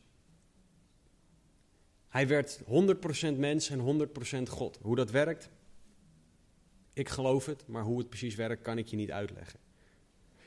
Hij 2.07 2.27
werd 2.27 2.59
100% 2.59 3.37
mens 3.37 3.69
en 3.69 4.09
100% 4.47 4.49
God. 4.49 4.79
Hoe 4.81 4.95
dat 4.95 5.11
werkt, 5.11 5.49
ik 6.93 7.09
geloof 7.09 7.45
het, 7.45 7.67
maar 7.67 7.83
hoe 7.83 7.97
het 7.97 8.09
precies 8.09 8.35
werkt, 8.35 8.61
kan 8.61 8.77
ik 8.77 8.87
je 8.87 8.95
niet 8.95 9.11
uitleggen. 9.11 9.59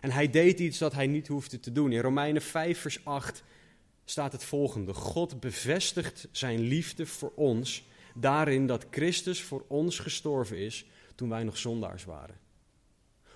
En 0.01 0.11
hij 0.11 0.31
deed 0.31 0.59
iets 0.59 0.79
dat 0.79 0.93
hij 0.93 1.07
niet 1.07 1.29
hoefde 1.29 1.61
te 1.61 1.73
doen. 1.73 1.93
In 1.93 2.01
Romeinen 2.01 2.43
5, 2.43 2.79
vers 2.79 3.05
8 3.05 3.43
staat 4.05 4.33
het 4.33 4.45
volgende: 4.45 4.95
God 4.95 5.41
bevestigt 5.41 6.29
zijn 6.31 6.61
liefde 6.61 7.07
voor 7.07 7.33
ons 7.35 7.85
daarin 8.15 8.67
dat 8.67 8.87
Christus 8.91 9.43
voor 9.43 9.65
ons 9.69 9.99
gestorven 9.99 10.59
is 10.59 10.87
toen 11.15 11.29
wij 11.29 11.45
nog 11.45 11.57
zondaars 11.57 12.05
waren. 12.05 12.42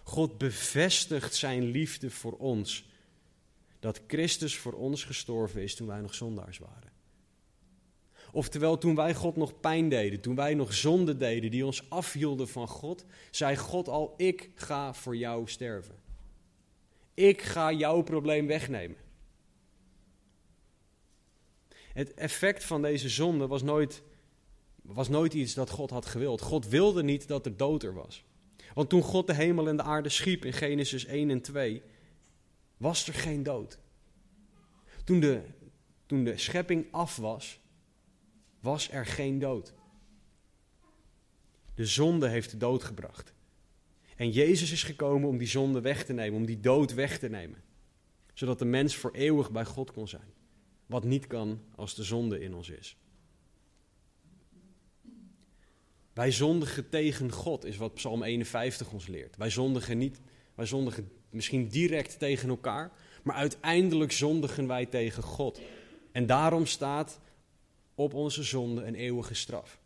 God 0.07 0.39
bevestigt 0.39 1.35
zijn 1.35 1.63
liefde 1.63 2.11
voor 2.11 2.33
ons 2.33 2.89
dat 3.81 4.01
Christus 4.07 4.57
voor 4.57 4.73
ons 4.73 5.05
gestorven 5.05 5.63
is 5.63 5.75
toen 5.75 5.87
wij 5.87 6.01
nog 6.01 6.15
zondaars 6.15 6.59
waren. 6.59 6.93
Oftewel, 8.33 8.79
toen 8.79 8.95
wij 8.95 9.15
God 9.15 9.37
nog 9.37 9.61
pijn 9.61 9.89
deden, 9.89 10.21
toen 10.21 10.35
wij 10.35 10.55
nog 10.55 10.75
zonde 10.75 11.17
deden 11.17 11.51
die 11.51 11.67
ons 11.67 11.91
afhielden 11.91 12.49
van 12.49 12.69
God, 12.69 13.05
zei 13.31 13.57
God 13.57 13.89
al: 13.89 14.15
Ik 14.17 14.51
ga 14.55 14.95
voor 14.95 15.17
jou 15.17 15.49
sterven. 15.49 15.95
Ik 17.15 17.43
ga 17.43 17.73
jouw 17.73 18.03
probleem 18.03 18.47
wegnemen. 18.47 18.97
Het 21.93 22.15
effect 22.15 22.65
van 22.65 22.83
deze 22.83 23.09
zonde 23.09 23.47
was 23.47 23.63
nooit, 23.63 24.03
was 24.83 25.09
nooit 25.09 25.35
iets 25.35 25.55
dat 25.55 25.71
God 25.71 25.91
had 25.91 26.07
gewild. 26.07 26.41
God 26.41 26.69
wilde 26.69 27.03
niet 27.03 27.29
dat 27.29 27.47
er 27.47 27.57
dood 27.57 27.83
er 27.83 27.95
was. 27.95 28.25
Want 28.77 28.89
toen 28.89 29.03
God 29.03 29.27
de 29.27 29.35
hemel 29.35 29.69
en 29.69 29.77
de 29.77 29.83
aarde 29.83 30.09
schiep 30.09 30.45
in 30.45 30.53
Genesis 30.53 31.05
1 31.05 31.31
en 31.31 31.41
2, 31.41 31.83
was 32.77 33.09
er 33.09 33.15
geen 33.15 33.43
dood. 33.43 33.79
Toen 35.05 35.21
de, 35.21 35.43
toen 36.07 36.25
de 36.25 36.37
schepping 36.37 36.87
af 36.91 37.17
was, 37.17 37.61
was 38.61 38.91
er 38.91 39.07
geen 39.07 39.39
dood. 39.39 39.75
De 41.75 41.87
zonde 41.87 42.29
heeft 42.29 42.51
de 42.51 42.57
dood 42.57 42.85
gebracht. 42.85 43.33
En 44.17 44.31
Jezus 44.31 44.73
is 44.73 44.83
gekomen 44.83 45.29
om 45.29 45.39
die 45.39 45.49
zonde 45.49 45.81
weg 45.81 46.05
te 46.05 46.13
nemen, 46.13 46.39
om 46.39 46.47
die 46.47 46.61
dood 46.61 46.95
weg 46.95 47.19
te 47.19 47.29
nemen. 47.29 47.63
Zodat 48.33 48.59
de 48.59 48.65
mens 48.65 48.97
voor 48.97 49.13
eeuwig 49.13 49.51
bij 49.51 49.65
God 49.65 49.93
kon 49.93 50.09
zijn. 50.09 50.33
Wat 50.87 51.05
niet 51.05 51.27
kan 51.27 51.61
als 51.75 51.95
de 51.95 52.05
zonde 52.05 52.41
in 52.41 52.55
ons 52.55 52.69
is. 52.69 52.97
Wij 56.17 56.33
zondigen 56.33 56.89
tegen 56.89 57.33
God, 57.33 57.65
is 57.65 57.77
wat 57.77 57.95
Psalm 57.95 58.23
51 58.23 58.93
ons 58.93 59.07
leert. 59.07 59.37
Wij 59.37 59.51
zondigen 59.51 59.99
niet, 59.99 60.21
wij 60.55 60.67
zondigen 60.67 61.11
misschien 61.31 61.69
direct 61.69 62.19
tegen 62.19 62.49
elkaar, 62.49 62.93
maar 63.23 63.37
uiteindelijk 63.37 64.13
zondigen 64.13 64.67
wij 64.67 64.87
tegen 64.87 65.23
God. 65.23 65.61
En 66.13 66.27
daarom 66.27 66.67
staat 66.67 67.21
op 67.95 68.15
onze 68.15 68.43
zonde 68.43 68.85
een 68.85 68.95
eeuwige 68.95 69.35
straf, 69.35 69.81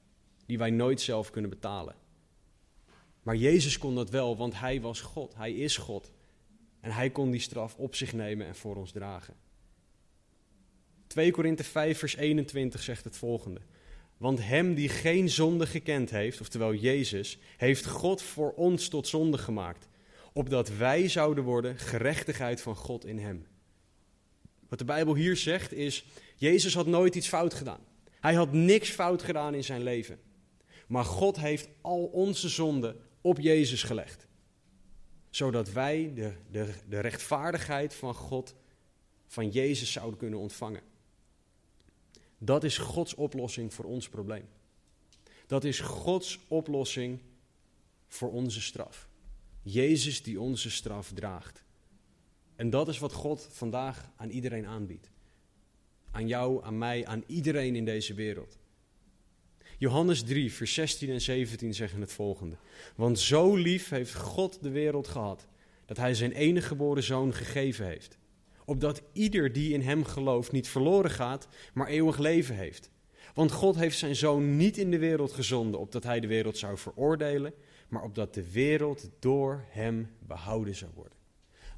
die 0.47 0.59
wij 0.59 0.71
nooit 0.71 1.01
zelf 1.01 1.31
kunnen 1.31 1.51
betalen. 1.51 1.95
Maar 3.23 3.37
Jezus 3.37 3.79
kon 3.79 3.95
dat 3.95 4.11
wel, 4.11 4.37
want 4.37 4.59
hij 4.59 4.81
was 4.81 5.01
God, 5.01 5.35
hij 5.35 5.53
is 5.53 5.77
God. 5.77 6.13
En 6.81 6.91
hij 6.91 7.11
kon 7.11 7.31
die 7.31 7.41
straf 7.41 7.77
op 7.77 7.95
zich 7.95 8.13
nemen 8.13 8.47
en 8.47 8.55
voor 8.55 8.77
ons 8.77 8.93
dragen. 8.93 9.35
2 11.07 11.31
Korinthe 11.31 11.65
5 11.65 11.99
vers 11.99 12.17
21 12.17 12.83
zegt 12.83 13.05
het 13.05 13.17
volgende. 13.17 13.61
Want 14.21 14.43
hem 14.43 14.75
die 14.75 14.89
geen 14.89 15.29
zonde 15.29 15.67
gekend 15.67 16.11
heeft, 16.11 16.41
oftewel 16.41 16.75
Jezus, 16.75 17.39
heeft 17.57 17.87
God 17.87 18.23
voor 18.23 18.53
ons 18.53 18.89
tot 18.89 19.09
zonde 19.09 19.39
gemaakt, 19.39 19.89
opdat 20.33 20.77
wij 20.77 21.09
zouden 21.09 21.45
worden 21.45 21.79
gerechtigheid 21.79 22.61
van 22.61 22.77
God 22.77 23.05
in 23.05 23.19
hem. 23.19 23.47
Wat 24.69 24.79
de 24.79 24.85
Bijbel 24.85 25.15
hier 25.15 25.37
zegt 25.37 25.73
is, 25.73 26.05
Jezus 26.37 26.75
had 26.75 26.87
nooit 26.87 27.15
iets 27.15 27.29
fout 27.29 27.55
gedaan. 27.55 27.81
Hij 28.21 28.35
had 28.35 28.53
niks 28.53 28.91
fout 28.91 29.23
gedaan 29.23 29.55
in 29.55 29.65
zijn 29.65 29.83
leven. 29.83 30.21
Maar 30.87 31.05
God 31.05 31.37
heeft 31.37 31.69
al 31.81 32.05
onze 32.05 32.49
zonden 32.49 32.97
op 33.21 33.39
Jezus 33.39 33.83
gelegd. 33.83 34.27
Zodat 35.31 35.73
wij 35.73 36.13
de, 36.15 36.33
de, 36.51 36.73
de 36.89 37.01
rechtvaardigheid 37.01 37.95
van 37.95 38.15
God, 38.15 38.55
van 39.27 39.49
Jezus 39.49 39.93
zouden 39.93 40.19
kunnen 40.19 40.39
ontvangen. 40.39 40.90
Dat 42.43 42.65
is 42.65 42.79
Gods 42.79 43.15
oplossing 43.15 43.75
voor 43.75 43.85
ons 43.85 44.09
probleem. 44.09 44.49
Dat 45.47 45.65
is 45.65 45.81
Gods 45.81 46.39
oplossing 46.49 47.21
voor 48.09 48.31
onze 48.31 48.61
straf. 48.61 49.09
Jezus 49.63 50.23
die 50.23 50.41
onze 50.41 50.71
straf 50.71 51.13
draagt. 51.13 51.65
En 52.57 52.71
dat 52.71 52.89
is 52.89 52.99
wat 52.99 53.13
God 53.13 53.49
vandaag 53.51 54.11
aan 54.17 54.31
iedereen 54.31 54.67
aanbiedt. 54.67 55.11
Aan 56.11 56.27
jou, 56.27 56.65
aan 56.65 56.79
mij, 56.79 57.07
aan 57.07 57.23
iedereen 57.27 57.77
in 57.77 57.85
deze 57.85 58.15
wereld. 58.15 58.59
Johannes 59.79 60.23
3, 60.23 60.53
vers 60.53 60.75
16 60.75 61.11
en 61.11 61.21
17 61.21 61.75
zeggen 61.75 62.01
het 62.01 62.13
volgende. 62.13 62.57
Want 62.97 63.19
zo 63.19 63.55
lief 63.55 63.89
heeft 63.89 64.15
God 64.15 64.63
de 64.63 64.71
wereld 64.71 65.09
gehad, 65.09 65.47
dat 65.87 65.97
hij 65.97 66.15
zijn 66.15 66.33
enige 66.33 66.67
geboren 66.67 67.03
zoon 67.03 67.35
gegeven 67.35 67.87
heeft. 67.87 68.19
Opdat 68.71 69.03
ieder 69.13 69.53
die 69.53 69.73
in 69.73 69.83
hem 69.83 70.05
gelooft 70.05 70.53
niet 70.53 70.69
verloren 70.69 71.11
gaat, 71.11 71.49
maar 71.75 71.87
eeuwig 71.87 72.19
leven 72.19 72.55
heeft. 72.55 72.91
Want 73.35 73.53
God 73.53 73.77
heeft 73.77 73.99
zijn 73.99 74.17
zoon 74.17 74.57
niet 74.57 74.77
in 74.77 74.91
de 74.91 74.99
wereld 74.99 75.33
gezonden, 75.33 75.81
opdat 75.81 76.05
hij 76.05 76.21
de 76.21 76.27
wereld 76.27 76.59
zou 76.59 76.79
veroordelen, 76.79 77.55
maar 77.89 78.03
opdat 78.03 78.35
de 78.35 78.51
wereld 78.51 79.09
door 79.19 79.65
hem 79.69 80.11
behouden 80.19 80.75
zou 80.75 80.91
worden. 80.95 81.19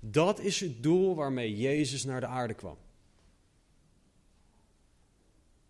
Dat 0.01 0.41
is 0.41 0.61
het 0.61 0.83
doel 0.83 1.15
waarmee 1.15 1.57
Jezus 1.57 2.05
naar 2.05 2.21
de 2.21 2.27
aarde 2.27 2.55
kwam. 2.55 2.77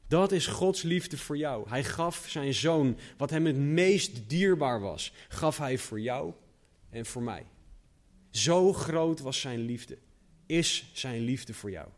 Dat 0.07 0.33
is 0.33 0.47
Gods 0.47 0.83
liefde 0.83 1.19
voor 1.19 1.37
jou. 1.37 1.69
Hij 1.69 1.85
gaf 1.85 2.25
zijn 2.29 2.55
zoon, 2.55 2.99
wat 3.17 3.31
hem 3.31 3.47
het 3.47 3.59
meest 3.59 4.29
dierbaar 4.29 4.81
was, 4.81 5.13
gaf 5.29 5.59
hij 5.59 5.79
voor 5.79 6.01
jou 6.01 6.33
en 6.91 7.07
voor 7.07 7.23
mij. 7.23 7.47
Zo 8.31 8.73
groot 8.73 9.21
was 9.21 9.41
zijn 9.41 9.61
liefde, 9.61 9.99
is 10.59 10.91
zijn 10.93 11.21
liefde 11.21 11.55
voor 11.55 11.71
jou. 11.71 11.89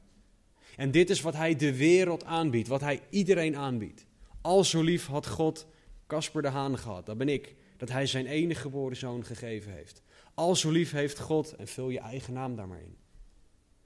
En 0.77 0.90
dit 0.90 1.11
is 1.11 1.21
wat 1.21 1.35
hij 1.35 1.57
de 1.57 1.77
wereld 1.77 2.25
aanbiedt, 2.25 2.69
wat 2.69 2.81
hij 2.81 3.01
iedereen 3.11 3.57
aanbiedt. 3.57 4.07
Al 4.40 4.64
zo 4.64 4.83
lief 4.83 5.07
had 5.07 5.27
God 5.27 5.67
Casper 6.07 6.43
de 6.43 6.49
Haan 6.49 6.79
gehad, 6.79 7.07
dat 7.07 7.19
ben 7.19 7.29
ik, 7.29 7.55
dat 7.77 7.88
hij 7.88 8.07
zijn 8.07 8.27
enige 8.27 8.61
geboren 8.61 8.97
zoon 8.97 9.25
gegeven 9.25 9.73
heeft. 9.73 10.03
Al 10.35 10.57
zo 10.57 10.71
lief 10.71 10.90
heeft 10.90 11.19
God, 11.19 11.53
en 11.53 11.69
vul 11.69 11.90
je 11.90 11.99
eigen 11.99 12.33
naam 12.33 12.57
daar 12.57 12.69
maar 12.69 12.81
in, 12.81 12.97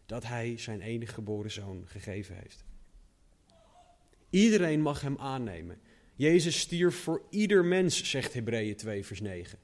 dat 0.07 0.25
hij 0.25 0.59
zijn 0.59 0.81
enige 0.81 1.15
geboren 1.15 1.51
zoon 1.51 1.85
gegeven 1.87 2.37
heeft. 2.37 2.65
Iedereen 4.31 4.81
mag 4.81 5.01
hem 5.01 5.19
aannemen. 5.19 5.81
Jezus 6.15 6.59
stierf 6.61 6.97
voor 6.97 7.23
ieder 7.31 7.65
mens, 7.65 8.11
zegt 8.11 8.35
Hebreeën 8.35 8.77
2, 8.77 9.05
vers 9.05 9.21
9. 9.21 9.59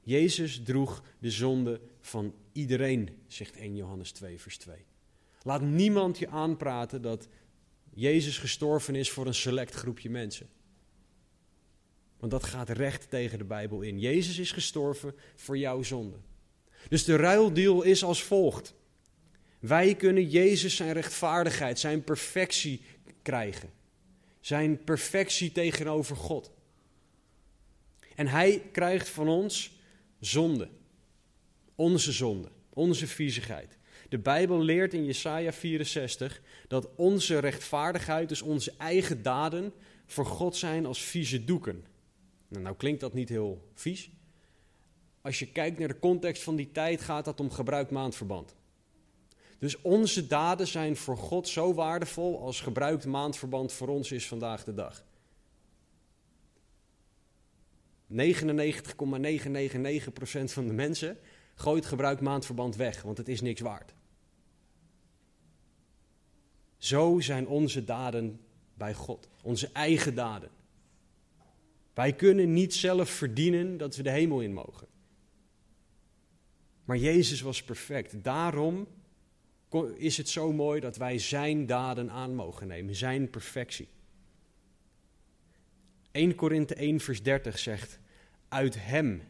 Jezus 0.00 0.62
droeg 0.62 1.02
de 1.18 1.30
zonde 1.30 1.80
van 2.00 2.34
iedereen, 2.52 3.08
zegt 3.26 3.56
1 3.56 3.76
Johannes 3.76 4.12
2, 4.12 4.40
vers 4.40 4.58
2. 4.58 4.76
Laat 5.42 5.62
niemand 5.62 6.18
je 6.18 6.28
aanpraten 6.28 7.02
dat 7.02 7.28
Jezus 7.94 8.38
gestorven 8.38 8.94
is 8.94 9.10
voor 9.10 9.26
een 9.26 9.34
select 9.34 9.74
groepje 9.74 10.10
mensen. 10.10 10.48
Want 12.18 12.32
dat 12.32 12.44
gaat 12.44 12.68
recht 12.68 13.10
tegen 13.10 13.38
de 13.38 13.44
Bijbel 13.44 13.80
in. 13.80 14.00
Jezus 14.00 14.38
is 14.38 14.52
gestorven 14.52 15.14
voor 15.34 15.58
jouw 15.58 15.82
zonde. 15.82 16.16
Dus 16.88 17.04
de 17.04 17.16
ruildeal 17.16 17.82
is 17.82 18.04
als 18.04 18.22
volgt. 18.22 18.74
Wij 19.58 19.94
kunnen 19.94 20.28
Jezus 20.28 20.76
zijn 20.76 20.92
rechtvaardigheid, 20.92 21.78
zijn 21.78 22.04
perfectie 22.04 22.82
krijgen. 23.22 23.70
Zijn 24.40 24.84
perfectie 24.84 25.52
tegenover 25.52 26.16
God. 26.16 26.50
En 28.14 28.26
hij 28.26 28.62
krijgt 28.72 29.08
van 29.08 29.28
ons 29.28 29.78
zonde. 30.20 30.68
Onze 31.74 32.12
zonde, 32.12 32.48
onze 32.68 33.06
viezigheid. 33.06 33.78
De 34.08 34.18
Bijbel 34.18 34.60
leert 34.60 34.94
in 34.94 35.04
Jesaja 35.04 35.52
64 35.52 36.42
dat 36.68 36.88
onze 36.96 37.38
rechtvaardigheid, 37.38 38.28
dus 38.28 38.42
onze 38.42 38.74
eigen 38.78 39.22
daden, 39.22 39.72
voor 40.06 40.26
God 40.26 40.56
zijn 40.56 40.86
als 40.86 41.02
vieze 41.02 41.44
doeken. 41.44 41.84
Nou, 42.48 42.62
nou 42.62 42.76
klinkt 42.76 43.00
dat 43.00 43.14
niet 43.14 43.28
heel 43.28 43.68
vies. 43.74 44.10
Als 45.20 45.38
je 45.38 45.46
kijkt 45.46 45.78
naar 45.78 45.88
de 45.88 45.98
context 45.98 46.42
van 46.42 46.56
die 46.56 46.72
tijd, 46.72 47.00
gaat 47.00 47.24
dat 47.24 47.40
om 47.40 47.50
gebruikt 47.50 47.90
maandverband. 47.90 48.54
Dus 49.58 49.80
onze 49.80 50.26
daden 50.26 50.66
zijn 50.66 50.96
voor 50.96 51.16
God 51.16 51.48
zo 51.48 51.74
waardevol 51.74 52.40
als 52.40 52.60
gebruikt 52.60 53.06
maandverband 53.06 53.72
voor 53.72 53.88
ons 53.88 54.12
is 54.12 54.28
vandaag 54.28 54.64
de 54.64 54.74
dag. 54.74 55.04
99,999% 58.12 58.14
van 60.44 60.66
de 60.66 60.72
mensen 60.72 61.18
gooit 61.54 61.86
gebruikt 61.86 62.20
maandverband 62.20 62.76
weg, 62.76 63.02
want 63.02 63.18
het 63.18 63.28
is 63.28 63.40
niks 63.40 63.60
waard. 63.60 63.94
Zo 66.76 67.20
zijn 67.20 67.46
onze 67.46 67.84
daden 67.84 68.40
bij 68.74 68.94
God. 68.94 69.28
Onze 69.42 69.70
eigen 69.72 70.14
daden. 70.14 70.50
Wij 71.94 72.12
kunnen 72.12 72.52
niet 72.52 72.74
zelf 72.74 73.10
verdienen 73.10 73.76
dat 73.76 73.96
we 73.96 74.02
de 74.02 74.10
hemel 74.10 74.40
in 74.40 74.52
mogen. 74.52 74.86
Maar 76.84 76.96
Jezus 76.96 77.40
was 77.40 77.62
perfect. 77.62 78.24
Daarom 78.24 78.86
is 79.96 80.16
het 80.16 80.28
zo 80.28 80.52
mooi 80.52 80.80
dat 80.80 80.96
wij 80.96 81.18
Zijn 81.18 81.66
daden 81.66 82.10
aan 82.10 82.34
mogen 82.34 82.66
nemen, 82.66 82.94
Zijn 82.94 83.30
perfectie. 83.30 83.88
1 86.10 86.34
Korinthe 86.34 86.74
1 86.74 87.00
vers 87.00 87.22
30 87.22 87.58
zegt, 87.58 87.98
uit 88.48 88.74
Hem 88.78 89.22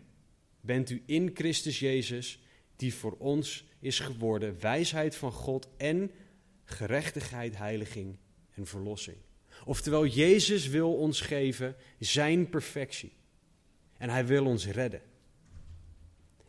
bent 0.62 0.90
u 0.90 1.03
in 1.07 1.31
Christus 1.35 1.79
Jezus, 1.79 2.38
die 2.77 2.94
voor 2.94 3.16
ons 3.18 3.64
is 3.79 3.98
geworden 3.98 4.61
wijsheid 4.61 5.16
van 5.16 5.33
God 5.33 5.68
en 5.77 6.11
gerechtigheid, 6.64 7.57
heiliging 7.57 8.16
en 8.55 8.66
verlossing. 8.66 9.16
Oftewel, 9.64 10.07
Jezus 10.07 10.66
wil 10.66 10.94
ons 10.94 11.20
geven 11.20 11.77
Zijn 11.98 12.48
perfectie. 12.48 13.12
En 13.96 14.11
Hij 14.11 14.27
wil 14.27 14.46
ons 14.46 14.66
redden. 14.66 15.03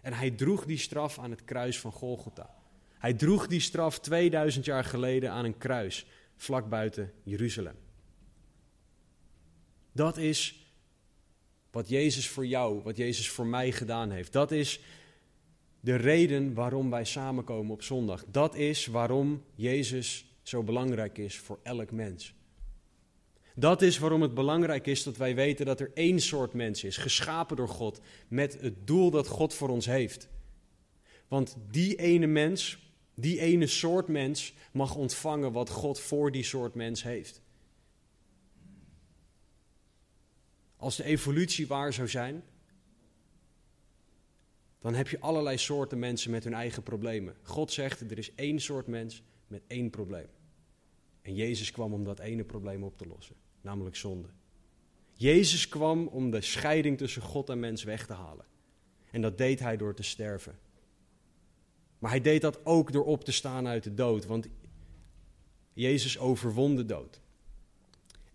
En 0.02 0.14
Hij 0.14 0.32
droeg 0.32 0.66
die 0.66 0.78
straf 0.78 1.20
aan 1.20 1.32
het 1.32 1.44
kruis 1.46 1.80
van 1.80 1.92
Golgotha. 1.92 2.56
Hij 2.98 3.14
droeg 3.14 3.48
die 3.48 3.60
straf 3.60 4.00
2000 4.00 4.66
jaar 4.66 4.84
geleden 4.84 5.32
aan 5.32 5.46
een 5.46 5.58
kruis, 5.58 6.06
vlak 6.36 6.70
buiten 6.70 7.12
Jeruzalem. 7.24 7.76
Dat 9.92 10.18
is 10.18 10.63
wat 11.74 11.90
Jezus 11.90 12.28
voor 12.28 12.46
jou, 12.46 12.82
wat 12.84 12.98
Jezus 12.98 13.30
voor 13.30 13.46
mij 13.46 13.72
gedaan 13.72 14.12
heeft. 14.12 14.32
Dat 14.32 14.52
is 14.52 14.80
de 15.80 15.96
reden 15.96 16.54
waarom 16.54 16.90
wij 16.90 17.06
samenkomen 17.06 17.74
op 17.74 17.84
zondag. 17.84 18.26
Dat 18.32 18.56
is 18.56 18.86
waarom 18.86 19.44
Jezus 19.56 20.26
zo 20.42 20.64
belangrijk 20.64 21.18
is 21.18 21.38
voor 21.38 21.60
elk 21.64 21.92
mens. 21.92 22.34
Dat 23.56 23.82
is 23.82 23.98
waarom 23.98 24.22
het 24.22 24.34
belangrijk 24.34 24.88
is 24.88 25.04
dat 25.04 25.18
wij 25.18 25.36
weten 25.36 25.66
dat 25.66 25.80
er 25.80 25.92
één 25.94 26.20
soort 26.20 26.54
mens 26.54 26.84
is, 26.84 26.98
geschapen 26.98 27.56
door 27.56 27.70
God, 27.70 28.00
met 28.28 28.58
het 28.62 28.88
doel 28.88 29.12
dat 29.12 29.28
God 29.28 29.54
voor 29.54 29.70
ons 29.70 29.86
heeft. 29.86 30.30
Want 31.28 31.58
die 31.72 31.96
ene 31.96 32.28
mens, 32.28 32.92
die 33.16 33.40
ene 33.40 33.68
soort 33.68 34.08
mens, 34.08 34.54
mag 34.72 34.96
ontvangen 34.96 35.52
wat 35.52 35.70
God 35.70 36.00
voor 36.00 36.32
die 36.32 36.44
soort 36.44 36.76
mens 36.76 37.04
heeft. 37.04 37.43
Als 40.84 40.96
de 40.96 41.04
evolutie 41.04 41.68
waar 41.68 41.94
zou 41.94 42.08
zijn, 42.08 42.44
dan 44.80 44.94
heb 44.94 45.08
je 45.08 45.20
allerlei 45.20 45.58
soorten 45.58 46.00
mensen 46.00 46.32
met 46.32 46.44
hun 46.44 46.54
eigen 46.54 46.84
problemen. 46.84 47.36
God 47.42 47.72
zegt, 47.72 48.12
er 48.12 48.18
is 48.18 48.36
één 48.36 48.60
soort 48.60 48.88
mens 48.88 49.24
met 49.48 49.62
één 49.68 49.90
probleem. 49.90 50.28
En 51.22 51.36
Jezus 51.36 51.72
kwam 51.72 51.94
om 51.94 52.04
dat 52.04 52.20
ene 52.20 52.44
probleem 52.44 52.84
op 52.84 52.98
te 52.98 53.08
lossen, 53.08 53.36
namelijk 53.62 53.96
zonde. 53.96 54.28
Jezus 55.14 55.70
kwam 55.70 56.08
om 56.08 56.32
de 56.32 56.42
scheiding 56.42 56.98
tussen 56.98 57.22
God 57.22 57.50
en 57.50 57.60
mens 57.60 57.84
weg 57.84 58.06
te 58.06 58.14
halen. 58.14 58.46
En 59.12 59.22
dat 59.22 59.38
deed 59.38 59.60
hij 59.60 59.78
door 59.78 59.96
te 59.96 60.04
sterven. 60.04 60.60
Maar 62.00 62.12
hij 62.12 62.22
deed 62.22 62.42
dat 62.42 62.66
ook 62.66 62.92
door 62.92 63.06
op 63.06 63.24
te 63.24 63.32
staan 63.32 63.68
uit 63.68 63.84
de 63.84 63.94
dood, 63.94 64.26
want 64.26 64.48
Jezus 65.74 66.18
overwon 66.18 66.76
de 66.76 66.86
dood. 66.86 67.23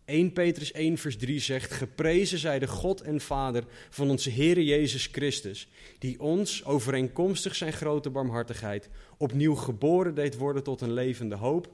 1 0.08 0.32
Petrus 0.32 0.72
1 0.72 0.98
vers 0.98 1.16
3 1.16 1.38
zegt, 1.38 1.72
geprezen 1.72 2.38
zij 2.38 2.58
de 2.58 2.66
God 2.66 3.00
en 3.00 3.20
Vader 3.20 3.64
van 3.90 4.10
onze 4.10 4.30
Heere 4.30 4.64
Jezus 4.64 5.06
Christus, 5.06 5.68
die 5.98 6.20
ons, 6.20 6.64
overeenkomstig 6.64 7.54
zijn 7.54 7.72
grote 7.72 8.10
barmhartigheid, 8.10 8.88
opnieuw 9.16 9.54
geboren 9.54 10.14
deed 10.14 10.36
worden 10.36 10.62
tot 10.62 10.80
een 10.80 10.92
levende 10.92 11.34
hoop, 11.34 11.72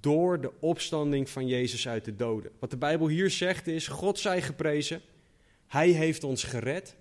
door 0.00 0.40
de 0.40 0.52
opstanding 0.60 1.30
van 1.30 1.46
Jezus 1.46 1.88
uit 1.88 2.04
de 2.04 2.16
doden. 2.16 2.50
Wat 2.58 2.70
de 2.70 2.76
Bijbel 2.76 3.08
hier 3.08 3.30
zegt 3.30 3.66
is, 3.66 3.86
God 3.86 4.18
zij 4.18 4.42
geprezen, 4.42 5.00
Hij 5.66 5.88
heeft 5.88 6.24
ons 6.24 6.44
gered, 6.44 6.96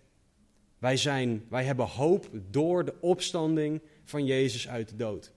wij, 0.77 0.97
zijn, 0.97 1.45
wij 1.49 1.63
hebben 1.63 1.85
hoop 1.85 2.29
door 2.51 2.85
de 2.85 2.93
opstanding 3.01 3.81
van 4.03 4.25
Jezus 4.25 4.67
uit 4.67 4.89
de 4.89 4.95
dood. 4.95 5.31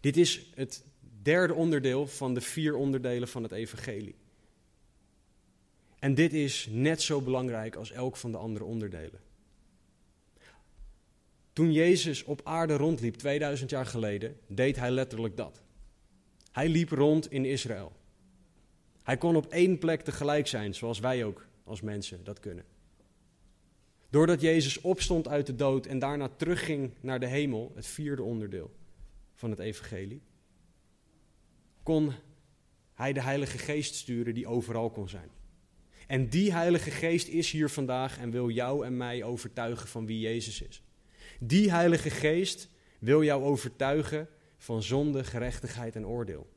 Dit 0.00 0.16
is 0.16 0.50
het 0.54 0.84
derde 1.22 1.54
onderdeel 1.54 2.06
van 2.06 2.34
de 2.34 2.40
vier 2.40 2.74
onderdelen 2.74 3.28
van 3.28 3.42
het 3.42 3.52
evangelie. 3.52 4.14
En 5.98 6.14
dit 6.14 6.32
is 6.32 6.68
net 6.70 7.02
zo 7.02 7.20
belangrijk 7.20 7.76
als 7.76 7.90
elk 7.90 8.16
van 8.16 8.32
de 8.32 8.38
andere 8.38 8.64
onderdelen. 8.64 9.20
Toen 11.52 11.72
Jezus 11.72 12.24
op 12.24 12.40
aarde 12.44 12.76
rondliep 12.76 13.14
2000 13.14 13.70
jaar 13.70 13.86
geleden, 13.86 14.36
deed 14.46 14.76
hij 14.76 14.90
letterlijk 14.90 15.36
dat. 15.36 15.62
Hij 16.52 16.68
liep 16.68 16.90
rond 16.90 17.30
in 17.30 17.44
Israël. 17.44 17.92
Hij 19.02 19.16
kon 19.16 19.36
op 19.36 19.46
één 19.46 19.78
plek 19.78 20.00
tegelijk 20.00 20.46
zijn, 20.46 20.74
zoals 20.74 20.98
wij 20.98 21.24
ook 21.24 21.46
als 21.64 21.80
mensen 21.80 22.24
dat 22.24 22.40
kunnen. 22.40 22.64
Doordat 24.10 24.40
Jezus 24.40 24.80
opstond 24.80 25.28
uit 25.28 25.46
de 25.46 25.54
dood 25.54 25.86
en 25.86 25.98
daarna 25.98 26.28
terugging 26.28 26.90
naar 27.00 27.20
de 27.20 27.26
hemel, 27.26 27.72
het 27.74 27.86
vierde 27.86 28.22
onderdeel 28.22 28.70
van 29.34 29.50
het 29.50 29.58
evangelie, 29.58 30.22
kon 31.82 32.12
hij 32.94 33.12
de 33.12 33.22
Heilige 33.22 33.58
Geest 33.58 33.94
sturen 33.94 34.34
die 34.34 34.46
overal 34.46 34.90
kon 34.90 35.08
zijn. 35.08 35.30
En 36.06 36.28
die 36.28 36.52
Heilige 36.52 36.90
Geest 36.90 37.28
is 37.28 37.50
hier 37.50 37.68
vandaag 37.70 38.18
en 38.18 38.30
wil 38.30 38.50
jou 38.50 38.86
en 38.86 38.96
mij 38.96 39.22
overtuigen 39.22 39.88
van 39.88 40.06
wie 40.06 40.20
Jezus 40.20 40.62
is. 40.62 40.82
Die 41.40 41.70
Heilige 41.70 42.10
Geest 42.10 42.68
wil 42.98 43.22
jou 43.22 43.42
overtuigen 43.42 44.28
van 44.58 44.82
zonde, 44.82 45.24
gerechtigheid 45.24 45.96
en 45.96 46.06
oordeel. 46.06 46.50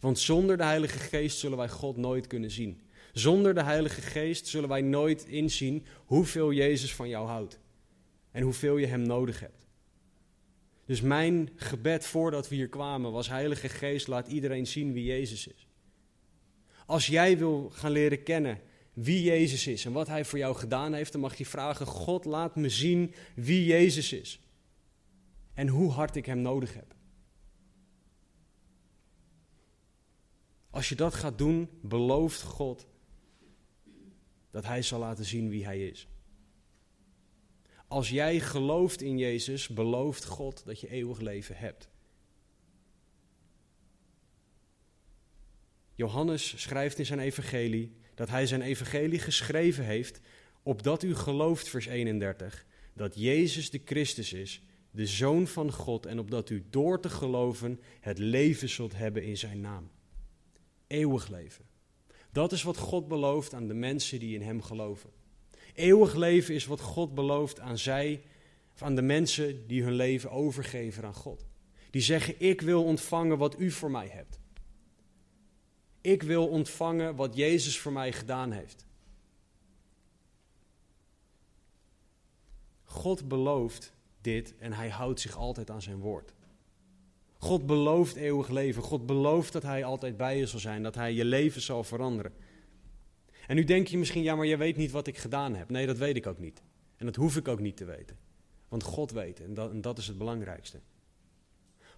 Want 0.00 0.18
zonder 0.18 0.56
de 0.56 0.64
Heilige 0.64 0.98
Geest 0.98 1.38
zullen 1.38 1.58
wij 1.58 1.68
God 1.68 1.96
nooit 1.96 2.26
kunnen 2.26 2.50
zien. 2.50 2.80
Zonder 3.12 3.54
de 3.54 3.62
Heilige 3.62 4.00
Geest 4.00 4.46
zullen 4.46 4.68
wij 4.68 4.80
nooit 4.80 5.24
inzien 5.24 5.86
hoeveel 6.04 6.52
Jezus 6.52 6.94
van 6.94 7.08
jou 7.08 7.26
houdt 7.26 7.58
en 8.30 8.42
hoeveel 8.42 8.76
je 8.76 8.86
Hem 8.86 9.02
nodig 9.02 9.40
hebt. 9.40 9.61
Dus 10.92 11.00
mijn 11.00 11.50
gebed 11.56 12.06
voordat 12.06 12.48
we 12.48 12.54
hier 12.54 12.68
kwamen 12.68 13.12
was: 13.12 13.28
Heilige 13.28 13.68
Geest, 13.68 14.06
laat 14.06 14.28
iedereen 14.28 14.66
zien 14.66 14.92
wie 14.92 15.04
Jezus 15.04 15.46
is. 15.46 15.66
Als 16.86 17.06
jij 17.06 17.38
wil 17.38 17.70
gaan 17.70 17.90
leren 17.90 18.22
kennen 18.22 18.60
wie 18.92 19.22
Jezus 19.22 19.66
is 19.66 19.84
en 19.84 19.92
wat 19.92 20.06
Hij 20.06 20.24
voor 20.24 20.38
jou 20.38 20.54
gedaan 20.54 20.92
heeft, 20.92 21.12
dan 21.12 21.20
mag 21.20 21.34
je 21.34 21.46
vragen: 21.46 21.86
God, 21.86 22.24
laat 22.24 22.56
me 22.56 22.68
zien 22.68 23.14
wie 23.34 23.64
Jezus 23.64 24.12
is 24.12 24.40
en 25.54 25.68
hoe 25.68 25.90
hard 25.90 26.16
ik 26.16 26.26
Hem 26.26 26.38
nodig 26.38 26.74
heb. 26.74 26.94
Als 30.70 30.88
je 30.88 30.94
dat 30.94 31.14
gaat 31.14 31.38
doen, 31.38 31.68
belooft 31.82 32.42
God 32.42 32.86
dat 34.50 34.64
Hij 34.64 34.82
zal 34.82 34.98
laten 34.98 35.24
zien 35.24 35.48
wie 35.48 35.64
Hij 35.64 35.88
is. 35.88 36.08
Als 37.92 38.10
jij 38.10 38.40
gelooft 38.40 39.02
in 39.02 39.18
Jezus, 39.18 39.68
belooft 39.68 40.24
God 40.24 40.64
dat 40.64 40.80
je 40.80 40.90
eeuwig 40.90 41.20
leven 41.20 41.56
hebt. 41.56 41.88
Johannes 45.94 46.62
schrijft 46.62 46.98
in 46.98 47.06
zijn 47.06 47.18
evangelie 47.18 47.96
dat 48.14 48.28
hij 48.28 48.46
zijn 48.46 48.62
evangelie 48.62 49.18
geschreven 49.18 49.84
heeft, 49.84 50.20
opdat 50.62 51.02
u 51.02 51.14
gelooft, 51.14 51.68
vers 51.68 51.86
31, 51.86 52.66
dat 52.94 53.14
Jezus 53.14 53.70
de 53.70 53.80
Christus 53.84 54.32
is, 54.32 54.62
de 54.90 55.06
Zoon 55.06 55.46
van 55.46 55.72
God, 55.72 56.06
en 56.06 56.18
opdat 56.18 56.50
u 56.50 56.64
door 56.70 57.00
te 57.00 57.08
geloven 57.08 57.80
het 58.00 58.18
leven 58.18 58.68
zult 58.68 58.96
hebben 58.96 59.24
in 59.24 59.36
zijn 59.36 59.60
naam. 59.60 59.90
Eeuwig 60.86 61.28
leven. 61.28 61.64
Dat 62.30 62.52
is 62.52 62.62
wat 62.62 62.76
God 62.76 63.08
belooft 63.08 63.54
aan 63.54 63.66
de 63.66 63.74
mensen 63.74 64.18
die 64.18 64.34
in 64.34 64.42
Hem 64.42 64.62
geloven. 64.62 65.10
Eeuwig 65.74 66.14
leven 66.14 66.54
is 66.54 66.66
wat 66.66 66.80
God 66.80 67.14
belooft 67.14 67.60
aan 67.60 67.78
zij, 67.78 68.22
of 68.74 68.82
aan 68.82 68.94
de 68.94 69.02
mensen 69.02 69.66
die 69.66 69.82
hun 69.82 69.92
leven 69.92 70.30
overgeven 70.30 71.04
aan 71.04 71.14
God. 71.14 71.46
Die 71.90 72.02
zeggen: 72.02 72.34
Ik 72.38 72.60
wil 72.60 72.84
ontvangen 72.84 73.38
wat 73.38 73.60
U 73.60 73.70
voor 73.70 73.90
mij 73.90 74.08
hebt. 74.08 74.40
Ik 76.00 76.22
wil 76.22 76.48
ontvangen 76.48 77.16
wat 77.16 77.36
Jezus 77.36 77.78
voor 77.78 77.92
mij 77.92 78.12
gedaan 78.12 78.50
heeft. 78.50 78.86
God 82.84 83.28
belooft 83.28 83.92
dit 84.20 84.54
en 84.58 84.72
hij 84.72 84.88
houdt 84.88 85.20
zich 85.20 85.36
altijd 85.36 85.70
aan 85.70 85.82
zijn 85.82 85.98
woord. 85.98 86.32
God 87.38 87.66
belooft 87.66 88.16
eeuwig 88.16 88.48
leven. 88.48 88.82
God 88.82 89.06
belooft 89.06 89.52
dat 89.52 89.62
hij 89.62 89.84
altijd 89.84 90.16
bij 90.16 90.38
je 90.38 90.46
zal 90.46 90.60
zijn, 90.60 90.82
dat 90.82 90.94
hij 90.94 91.12
je 91.12 91.24
leven 91.24 91.62
zal 91.62 91.84
veranderen. 91.84 92.32
En 93.46 93.56
nu 93.56 93.64
denk 93.64 93.86
je 93.86 93.98
misschien, 93.98 94.22
ja, 94.22 94.34
maar 94.34 94.46
je 94.46 94.56
weet 94.56 94.76
niet 94.76 94.90
wat 94.90 95.06
ik 95.06 95.18
gedaan 95.18 95.54
heb. 95.54 95.70
Nee, 95.70 95.86
dat 95.86 95.98
weet 95.98 96.16
ik 96.16 96.26
ook 96.26 96.38
niet. 96.38 96.62
En 96.96 97.06
dat 97.06 97.16
hoef 97.16 97.36
ik 97.36 97.48
ook 97.48 97.60
niet 97.60 97.76
te 97.76 97.84
weten. 97.84 98.16
Want 98.68 98.82
God 98.82 99.10
weet 99.10 99.40
en 99.40 99.54
dat, 99.54 99.70
en 99.70 99.80
dat 99.80 99.98
is 99.98 100.06
het 100.06 100.18
belangrijkste. 100.18 100.80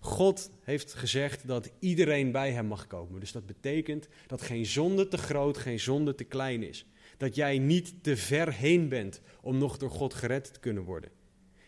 God 0.01 0.51
heeft 0.61 0.95
gezegd 0.95 1.47
dat 1.47 1.71
iedereen 1.79 2.33
bij 2.33 2.53
hem 2.53 2.67
mag 2.67 2.87
komen. 2.87 3.21
Dus 3.21 3.33
dat 3.33 3.47
betekent 3.47 4.09
dat 4.27 4.43
geen 4.43 4.67
zonde 4.67 5.09
te 5.09 5.19
groot, 5.19 5.59
geen 5.59 5.81
zonde 5.81 6.15
te 6.15 6.25
klein 6.25 6.63
is. 6.63 6.87
Dat 7.17 7.35
jij 7.35 7.59
niet 7.59 8.03
te 8.03 8.17
ver 8.17 8.53
heen 8.53 8.89
bent 8.89 9.21
om 9.41 9.59
nog 9.59 9.77
door 9.77 9.91
God 9.91 10.15
gered 10.15 10.53
te 10.53 10.61
kunnen 10.61 10.83
worden. 10.83 11.11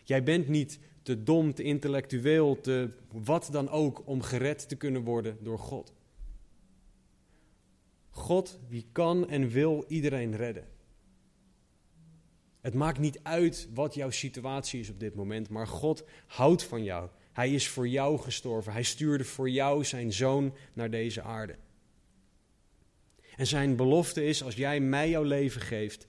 Jij 0.03 0.23
bent 0.23 0.47
niet 0.47 0.79
te 1.01 1.23
dom, 1.23 1.53
te 1.53 1.63
intellectueel, 1.63 2.61
te 2.61 2.89
wat 3.11 3.49
dan 3.51 3.69
ook 3.69 4.01
om 4.05 4.21
gered 4.21 4.69
te 4.69 4.75
kunnen 4.75 5.03
worden 5.03 5.37
door 5.41 5.59
God. 5.59 5.93
God 8.17 8.59
die 8.67 8.87
kan 8.91 9.29
en 9.29 9.49
wil 9.49 9.85
iedereen 9.87 10.35
redden. 10.35 10.67
Het 12.61 12.73
maakt 12.73 12.99
niet 12.99 13.19
uit 13.23 13.69
wat 13.73 13.93
jouw 13.93 14.09
situatie 14.09 14.79
is 14.79 14.89
op 14.89 14.99
dit 14.99 15.15
moment, 15.15 15.49
maar 15.49 15.67
God 15.67 16.03
houdt 16.27 16.63
van 16.63 16.83
jou. 16.83 17.09
Hij 17.33 17.51
is 17.53 17.67
voor 17.67 17.87
jou 17.87 18.19
gestorven. 18.19 18.71
Hij 18.71 18.83
stuurde 18.83 19.23
voor 19.23 19.49
jou 19.49 19.83
zijn 19.83 20.13
zoon 20.13 20.55
naar 20.73 20.89
deze 20.89 21.21
aarde. 21.21 21.55
En 23.35 23.47
zijn 23.47 23.75
belofte 23.75 24.25
is: 24.25 24.43
als 24.43 24.55
jij 24.55 24.79
mij 24.79 25.09
jouw 25.09 25.23
leven 25.23 25.61
geeft, 25.61 26.07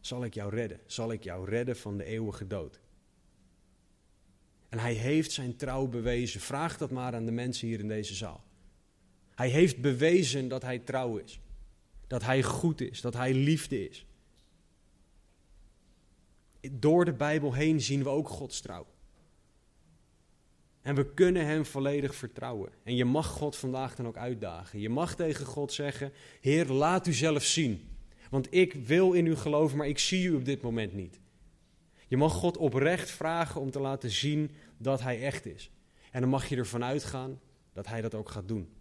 zal 0.00 0.24
ik 0.24 0.34
jou 0.34 0.54
redden. 0.54 0.80
Zal 0.86 1.12
ik 1.12 1.24
jou 1.24 1.48
redden 1.48 1.76
van 1.76 1.96
de 1.96 2.04
eeuwige 2.04 2.46
dood. 2.46 2.80
En 4.68 4.78
hij 4.78 4.94
heeft 4.94 5.32
zijn 5.32 5.56
trouw 5.56 5.86
bewezen. 5.86 6.40
Vraag 6.40 6.78
dat 6.78 6.90
maar 6.90 7.14
aan 7.14 7.24
de 7.24 7.32
mensen 7.32 7.68
hier 7.68 7.80
in 7.80 7.88
deze 7.88 8.14
zaal. 8.14 8.45
Hij 9.36 9.48
heeft 9.48 9.80
bewezen 9.80 10.48
dat 10.48 10.62
hij 10.62 10.78
trouw 10.78 11.16
is. 11.16 11.40
Dat 12.06 12.22
hij 12.22 12.42
goed 12.42 12.80
is. 12.80 13.00
Dat 13.00 13.14
hij 13.14 13.34
liefde 13.34 13.88
is. 13.88 14.06
Door 16.70 17.04
de 17.04 17.12
Bijbel 17.12 17.52
heen 17.52 17.80
zien 17.80 18.02
we 18.02 18.08
ook 18.08 18.28
Gods 18.28 18.60
trouw. 18.60 18.86
En 20.82 20.94
we 20.94 21.14
kunnen 21.14 21.46
Hem 21.46 21.64
volledig 21.64 22.14
vertrouwen. 22.14 22.72
En 22.82 22.96
je 22.96 23.04
mag 23.04 23.26
God 23.26 23.56
vandaag 23.56 23.94
dan 23.94 24.06
ook 24.06 24.16
uitdagen. 24.16 24.80
Je 24.80 24.88
mag 24.88 25.14
tegen 25.14 25.46
God 25.46 25.72
zeggen: 25.72 26.12
Heer, 26.40 26.66
laat 26.66 27.06
u 27.06 27.12
zelf 27.12 27.42
zien. 27.42 27.88
Want 28.30 28.54
ik 28.54 28.72
wil 28.72 29.12
in 29.12 29.26
u 29.26 29.36
geloven, 29.36 29.76
maar 29.76 29.88
ik 29.88 29.98
zie 29.98 30.24
u 30.24 30.34
op 30.34 30.44
dit 30.44 30.62
moment 30.62 30.92
niet. 30.92 31.20
Je 32.08 32.16
mag 32.16 32.32
God 32.32 32.56
oprecht 32.56 33.10
vragen 33.10 33.60
om 33.60 33.70
te 33.70 33.80
laten 33.80 34.10
zien 34.10 34.50
dat 34.78 35.00
Hij 35.00 35.22
echt 35.22 35.46
is. 35.46 35.70
En 36.10 36.20
dan 36.20 36.30
mag 36.30 36.48
je 36.48 36.56
ervan 36.56 36.84
uitgaan 36.84 37.40
dat 37.72 37.86
Hij 37.86 38.00
dat 38.00 38.14
ook 38.14 38.28
gaat 38.28 38.48
doen. 38.48 38.75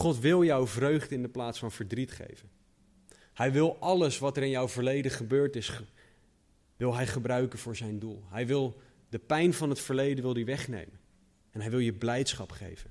God 0.00 0.18
wil 0.18 0.44
jou 0.44 0.68
vreugde 0.68 1.14
in 1.14 1.22
de 1.22 1.28
plaats 1.28 1.58
van 1.58 1.72
verdriet 1.72 2.12
geven. 2.12 2.50
Hij 3.32 3.52
wil 3.52 3.76
alles 3.78 4.18
wat 4.18 4.36
er 4.36 4.42
in 4.42 4.50
jouw 4.50 4.68
verleden 4.68 5.10
gebeurd 5.10 5.56
is, 5.56 5.80
wil 6.76 6.94
hij 6.94 7.06
gebruiken 7.06 7.58
voor 7.58 7.76
zijn 7.76 7.98
doel. 7.98 8.22
Hij 8.28 8.46
wil 8.46 8.80
de 9.08 9.18
pijn 9.18 9.54
van 9.54 9.68
het 9.68 9.80
verleden 9.80 10.22
wil 10.22 10.34
hij 10.34 10.44
wegnemen. 10.44 11.00
En 11.50 11.60
hij 11.60 11.70
wil 11.70 11.78
je 11.78 11.92
blijdschap 11.92 12.50
geven. 12.50 12.90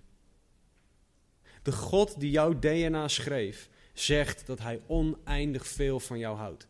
De 1.62 1.72
God 1.72 2.20
die 2.20 2.32
jouw 2.32 2.60
DNA 2.60 3.08
schreef, 3.08 3.70
zegt 3.94 4.46
dat 4.46 4.60
hij 4.60 4.82
oneindig 4.88 5.68
veel 5.68 6.00
van 6.00 6.20
jou 6.20 6.38
houdt. 6.38 6.68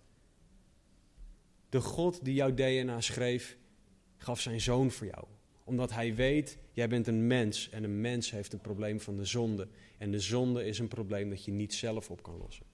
De 1.69 1.81
God 1.81 2.25
die 2.25 2.33
jouw 2.33 2.53
DNA 2.53 3.01
schreef, 3.01 3.57
gaf 4.17 4.41
zijn 4.41 4.61
zoon 4.61 4.91
voor 4.91 5.07
jou. 5.07 5.25
Omdat 5.63 5.91
hij 5.91 6.15
weet, 6.15 6.57
jij 6.79 6.87
bent 6.87 7.07
een 7.07 7.27
mens 7.27 7.69
en 7.69 7.83
een 7.83 8.01
mens 8.01 8.31
heeft 8.31 8.53
een 8.53 8.61
probleem 8.61 8.99
van 8.99 9.15
de 9.15 9.25
zonde. 9.25 9.67
En 9.97 10.11
de 10.11 10.19
zonde 10.19 10.65
is 10.65 10.79
een 10.79 10.87
probleem 10.87 11.29
dat 11.29 11.45
je 11.45 11.51
niet 11.51 11.73
zelf 11.73 12.09
op 12.09 12.23
kan 12.23 12.37
lossen. 12.37 12.65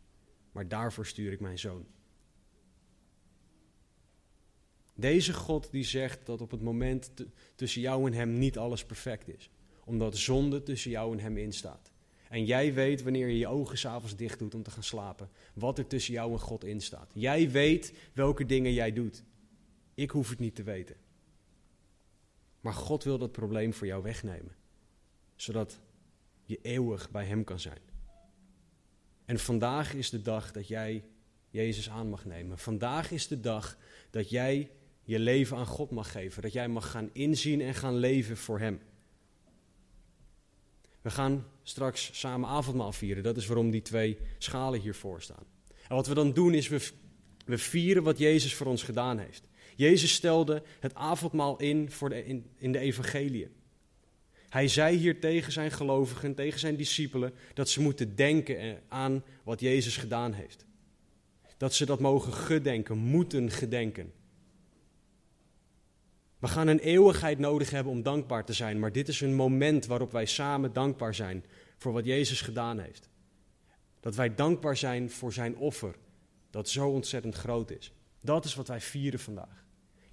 Maar 0.51 0.67
daarvoor 0.67 1.05
stuur 1.05 1.31
ik 1.31 1.39
mijn 1.39 1.59
zoon. 1.59 1.85
Deze 4.93 5.33
God 5.33 5.71
die 5.71 5.83
zegt 5.83 6.25
dat 6.25 6.41
op 6.41 6.51
het 6.51 6.61
moment 6.61 7.11
tussen 7.55 7.81
jou 7.81 8.05
en 8.05 8.13
hem 8.13 8.37
niet 8.37 8.57
alles 8.57 8.85
perfect 8.85 9.27
is. 9.27 9.49
Omdat 9.85 10.17
zonde 10.17 10.63
tussen 10.63 10.91
jou 10.91 11.13
en 11.13 11.19
hem 11.19 11.37
instaat. 11.37 11.91
En 12.29 12.45
jij 12.45 12.73
weet 12.73 13.03
wanneer 13.03 13.27
je 13.27 13.37
je 13.37 13.47
ogen 13.47 13.77
s'avonds 13.77 14.15
dicht 14.15 14.39
doet 14.39 14.55
om 14.55 14.63
te 14.63 14.71
gaan 14.71 14.83
slapen, 14.83 15.29
wat 15.53 15.77
er 15.77 15.87
tussen 15.87 16.13
jou 16.13 16.31
en 16.31 16.39
God 16.39 16.63
instaat. 16.63 17.11
Jij 17.13 17.51
weet 17.51 17.93
welke 18.13 18.45
dingen 18.45 18.73
jij 18.73 18.93
doet. 18.93 19.23
Ik 19.93 20.09
hoef 20.09 20.29
het 20.29 20.39
niet 20.39 20.55
te 20.55 20.63
weten. 20.63 20.95
Maar 22.65 22.73
God 22.73 23.04
wil 23.04 23.17
dat 23.17 23.32
probleem 23.32 23.73
voor 23.73 23.88
jou 23.88 24.04
wegnemen. 24.04 24.56
Zodat 25.36 25.80
je 26.43 26.60
eeuwig 26.62 27.12
bij 27.12 27.25
Hem 27.25 27.43
kan 27.43 27.60
zijn. 27.60 27.80
En 29.25 29.39
vandaag 29.39 29.93
is 29.93 30.10
de 30.10 30.21
dag 30.21 30.51
dat 30.51 30.67
jij 30.67 31.04
Jezus 31.49 31.89
aan 31.89 32.10
mag 32.10 32.25
nemen. 32.25 32.58
Vandaag 32.58 33.12
is 33.12 33.28
de 33.28 33.39
dag 33.39 33.78
dat 34.10 34.30
jij 34.30 34.71
je 35.04 35.19
leven 35.19 35.58
aan 35.58 35.65
God 35.65 35.91
mag 35.91 36.12
geven. 36.12 36.41
Dat 36.41 36.54
jij 36.54 36.67
mag 36.67 36.91
gaan 36.91 37.10
inzien 37.13 37.62
en 37.62 37.75
gaan 37.75 37.95
leven 37.95 38.38
voor 38.38 38.60
Hem. 38.60 38.80
We 41.01 41.10
gaan 41.10 41.45
straks 41.63 42.19
samen 42.19 42.49
avondmaal 42.49 42.93
vieren. 42.93 43.23
Dat 43.23 43.38
is 43.38 43.45
waarom 43.45 43.71
die 43.71 43.82
twee 43.82 44.17
schalen 44.38 44.80
hiervoor 44.80 45.21
staan. 45.21 45.45
En 45.88 45.95
wat 45.95 46.08
we 46.08 46.13
dan 46.13 46.34
doen 46.34 46.54
is 46.54 46.67
we, 46.67 46.89
we 47.45 47.58
vieren 47.58 48.04
wat 48.04 48.17
Jezus 48.17 48.56
voor 48.56 48.67
ons 48.67 48.84
gedaan 48.84 49.17
heeft. 49.19 49.47
Jezus 49.75 50.13
stelde 50.13 50.63
het 50.79 50.95
avondmaal 50.95 51.59
in, 51.59 51.91
voor 51.91 52.09
de, 52.09 52.25
in, 52.25 52.45
in 52.57 52.71
de 52.71 52.79
evangelie. 52.79 53.47
Hij 54.49 54.67
zei 54.67 54.97
hier 54.97 55.19
tegen 55.19 55.51
zijn 55.51 55.71
gelovigen, 55.71 56.35
tegen 56.35 56.59
zijn 56.59 56.75
discipelen, 56.75 57.33
dat 57.53 57.69
ze 57.69 57.81
moeten 57.81 58.15
denken 58.15 58.81
aan 58.88 59.23
wat 59.43 59.59
Jezus 59.59 59.97
gedaan 59.97 60.33
heeft. 60.33 60.65
Dat 61.57 61.73
ze 61.73 61.85
dat 61.85 61.99
mogen 61.99 62.33
gedenken, 62.33 62.97
moeten 62.97 63.51
gedenken. 63.51 64.13
We 66.39 66.47
gaan 66.47 66.67
een 66.67 66.79
eeuwigheid 66.79 67.39
nodig 67.39 67.69
hebben 67.69 67.91
om 67.91 68.03
dankbaar 68.03 68.45
te 68.45 68.53
zijn, 68.53 68.79
maar 68.79 68.91
dit 68.91 69.07
is 69.07 69.21
een 69.21 69.35
moment 69.35 69.85
waarop 69.85 70.11
wij 70.11 70.25
samen 70.25 70.73
dankbaar 70.73 71.15
zijn 71.15 71.45
voor 71.77 71.93
wat 71.93 72.05
Jezus 72.05 72.41
gedaan 72.41 72.79
heeft. 72.79 73.09
Dat 73.99 74.15
wij 74.15 74.35
dankbaar 74.35 74.77
zijn 74.77 75.09
voor 75.09 75.33
zijn 75.33 75.57
offer, 75.57 75.95
dat 76.49 76.69
zo 76.69 76.89
ontzettend 76.89 77.35
groot 77.35 77.71
is. 77.71 77.93
Dat 78.21 78.45
is 78.45 78.55
wat 78.55 78.67
wij 78.67 78.81
vieren 78.81 79.19
vandaag. 79.19 79.64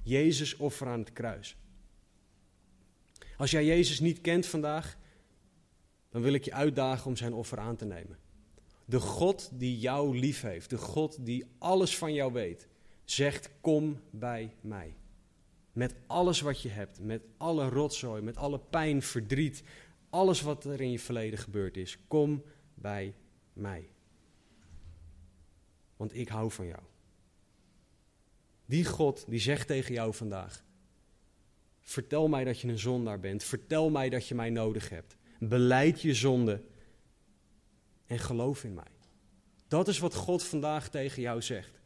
Jezus 0.03 0.57
offer 0.57 0.87
aan 0.87 0.99
het 0.99 1.13
kruis. 1.13 1.57
Als 3.37 3.51
jij 3.51 3.65
Jezus 3.65 4.01
niet 4.01 4.21
kent 4.21 4.47
vandaag, 4.47 4.97
dan 6.11 6.23
wil 6.23 6.33
ik 6.33 6.45
je 6.45 6.53
uitdagen 6.53 7.07
om 7.07 7.17
zijn 7.17 7.33
offer 7.33 7.59
aan 7.59 7.77
te 7.77 7.85
nemen. 7.85 8.19
De 8.85 9.01
God 9.01 9.51
die 9.53 9.79
jou 9.79 10.19
lief 10.19 10.41
heeft, 10.41 10.71
de 10.71 10.79
God 10.79 11.27
die 11.27 11.45
alles 11.59 11.97
van 11.97 12.15
jou 12.15 12.33
weet, 12.33 12.69
zegt: 13.05 13.51
Kom 13.61 14.01
bij 14.11 14.55
mij. 14.61 14.95
Met 15.73 15.95
alles 16.07 16.41
wat 16.41 16.63
je 16.63 16.69
hebt, 16.69 17.01
met 17.01 17.23
alle 17.37 17.69
rotzooi, 17.69 18.23
met 18.23 18.37
alle 18.37 18.59
pijn, 18.59 19.03
verdriet, 19.03 19.63
alles 20.11 20.41
wat 20.41 20.65
er 20.65 20.81
in 20.81 20.91
je 20.91 20.99
verleden 20.99 21.39
gebeurd 21.39 21.77
is, 21.77 21.99
kom 22.09 22.43
bij 22.75 23.15
mij. 23.53 23.89
Want 25.97 26.15
ik 26.15 26.29
hou 26.29 26.51
van 26.51 26.67
jou. 26.67 26.83
Die 28.73 28.85
God 28.85 29.25
die 29.29 29.41
zegt 29.41 29.67
tegen 29.67 29.95
jou 29.95 30.15
vandaag: 30.15 30.65
Vertel 31.81 32.29
mij 32.29 32.45
dat 32.45 32.61
je 32.61 32.69
een 32.69 32.79
zondaar 32.79 33.21
bent. 33.21 33.45
Vertel 33.45 33.91
mij 33.91 34.09
dat 34.09 34.29
je 34.29 34.35
mij 34.35 34.51
nodig 34.51 34.89
hebt. 34.89 35.17
Beleid 35.39 36.01
je 36.01 36.15
zonde 36.15 36.63
en 38.07 38.19
geloof 38.19 38.65
in 38.65 38.75
mij. 38.75 38.93
Dat 39.69 39.89
is 39.89 39.99
wat 39.99 40.15
God 40.15 40.43
vandaag 40.43 40.89
tegen 40.89 41.23
jou 41.23 41.43
zegt. 41.43 41.81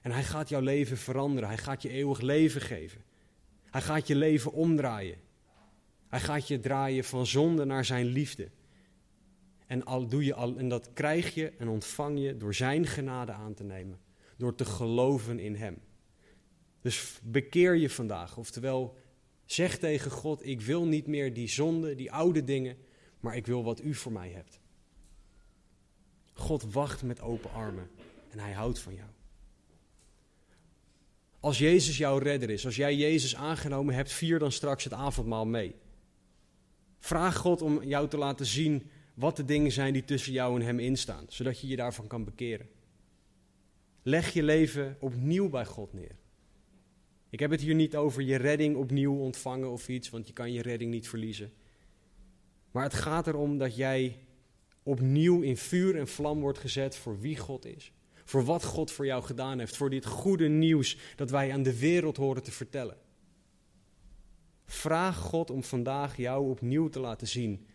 En 0.00 0.10
hij 0.10 0.24
gaat 0.24 0.48
jouw 0.48 0.60
leven 0.60 0.96
veranderen. 0.96 1.48
Hij 1.48 1.58
gaat 1.58 1.82
je 1.82 1.88
eeuwig 1.88 2.20
leven 2.20 2.60
geven. 2.60 3.04
Hij 3.70 3.82
gaat 3.82 4.06
je 4.06 4.16
leven 4.16 4.52
omdraaien. 4.52 5.18
Hij 6.08 6.20
gaat 6.20 6.48
je 6.48 6.60
draaien 6.60 7.04
van 7.04 7.26
zonde 7.26 7.64
naar 7.64 7.84
zijn 7.84 8.06
liefde. 8.06 8.48
En, 9.66 9.84
al 9.84 10.06
doe 10.06 10.24
je 10.24 10.34
al, 10.34 10.56
en 10.56 10.68
dat 10.68 10.92
krijg 10.92 11.34
je 11.34 11.50
en 11.50 11.68
ontvang 11.68 12.18
je 12.18 12.36
door 12.36 12.54
zijn 12.54 12.86
genade 12.86 13.32
aan 13.32 13.54
te 13.54 13.64
nemen. 13.64 14.04
Door 14.36 14.54
te 14.54 14.64
geloven 14.64 15.38
in 15.38 15.54
hem. 15.54 15.78
Dus 16.80 17.18
bekeer 17.22 17.74
je 17.74 17.90
vandaag. 17.90 18.36
Oftewel, 18.36 18.96
zeg 19.44 19.78
tegen 19.78 20.10
God: 20.10 20.46
Ik 20.46 20.60
wil 20.60 20.86
niet 20.86 21.06
meer 21.06 21.34
die 21.34 21.48
zonde, 21.48 21.94
die 21.94 22.12
oude 22.12 22.44
dingen, 22.44 22.76
maar 23.20 23.36
ik 23.36 23.46
wil 23.46 23.64
wat 23.64 23.82
u 23.82 23.94
voor 23.94 24.12
mij 24.12 24.30
hebt. 24.30 24.60
God 26.32 26.72
wacht 26.72 27.02
met 27.02 27.20
open 27.20 27.50
armen 27.50 27.90
en 28.30 28.38
hij 28.38 28.52
houdt 28.52 28.78
van 28.78 28.94
jou. 28.94 29.08
Als 31.40 31.58
Jezus 31.58 31.96
jouw 31.96 32.18
redder 32.18 32.50
is, 32.50 32.64
als 32.64 32.76
jij 32.76 32.96
Jezus 32.96 33.36
aangenomen 33.36 33.94
hebt, 33.94 34.12
vier 34.12 34.38
dan 34.38 34.52
straks 34.52 34.84
het 34.84 34.92
avondmaal 34.92 35.46
mee. 35.46 35.74
Vraag 36.98 37.36
God 37.36 37.62
om 37.62 37.82
jou 37.82 38.08
te 38.08 38.16
laten 38.16 38.46
zien 38.46 38.90
wat 39.14 39.36
de 39.36 39.44
dingen 39.44 39.72
zijn 39.72 39.92
die 39.92 40.04
tussen 40.04 40.32
jou 40.32 40.60
en 40.60 40.66
Hem 40.66 40.78
instaan, 40.78 41.24
zodat 41.28 41.60
je 41.60 41.66
je 41.66 41.76
daarvan 41.76 42.06
kan 42.06 42.24
bekeren. 42.24 42.68
Leg 44.08 44.32
je 44.32 44.42
leven 44.42 44.96
opnieuw 45.00 45.48
bij 45.48 45.64
God 45.64 45.92
neer. 45.92 46.16
Ik 47.30 47.40
heb 47.40 47.50
het 47.50 47.60
hier 47.60 47.74
niet 47.74 47.96
over 47.96 48.22
je 48.22 48.36
redding 48.36 48.76
opnieuw 48.76 49.18
ontvangen 49.18 49.70
of 49.70 49.88
iets, 49.88 50.10
want 50.10 50.26
je 50.26 50.32
kan 50.32 50.52
je 50.52 50.62
redding 50.62 50.90
niet 50.90 51.08
verliezen. 51.08 51.52
Maar 52.70 52.82
het 52.82 52.94
gaat 52.94 53.26
erom 53.26 53.58
dat 53.58 53.76
jij 53.76 54.18
opnieuw 54.82 55.40
in 55.40 55.56
vuur 55.56 55.96
en 55.96 56.08
vlam 56.08 56.40
wordt 56.40 56.58
gezet 56.58 56.96
voor 56.96 57.20
wie 57.20 57.36
God 57.36 57.64
is. 57.64 57.92
Voor 58.24 58.44
wat 58.44 58.64
God 58.64 58.90
voor 58.90 59.06
jou 59.06 59.22
gedaan 59.22 59.58
heeft. 59.58 59.76
Voor 59.76 59.90
dit 59.90 60.06
goede 60.06 60.48
nieuws 60.48 60.98
dat 61.16 61.30
wij 61.30 61.52
aan 61.52 61.62
de 61.62 61.78
wereld 61.78 62.16
horen 62.16 62.42
te 62.42 62.52
vertellen. 62.52 62.96
Vraag 64.64 65.16
God 65.16 65.50
om 65.50 65.62
vandaag 65.62 66.16
jou 66.16 66.50
opnieuw 66.50 66.88
te 66.88 67.00
laten 67.00 67.26
zien 67.26 67.66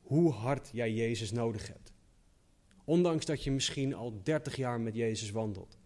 hoe 0.00 0.32
hard 0.32 0.70
jij 0.72 0.92
Jezus 0.92 1.32
nodig 1.32 1.66
hebt. 1.66 1.91
Ondanks 2.84 3.24
dat 3.24 3.44
je 3.44 3.50
misschien 3.50 3.94
al 3.94 4.22
30 4.22 4.56
jaar 4.56 4.80
met 4.80 4.94
Jezus 4.94 5.30
wandelt. 5.30 5.78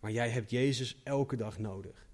Maar 0.00 0.10
jij 0.10 0.30
hebt 0.30 0.50
Jezus 0.50 1.00
elke 1.04 1.36
dag 1.36 1.58
nodig. 1.58 2.06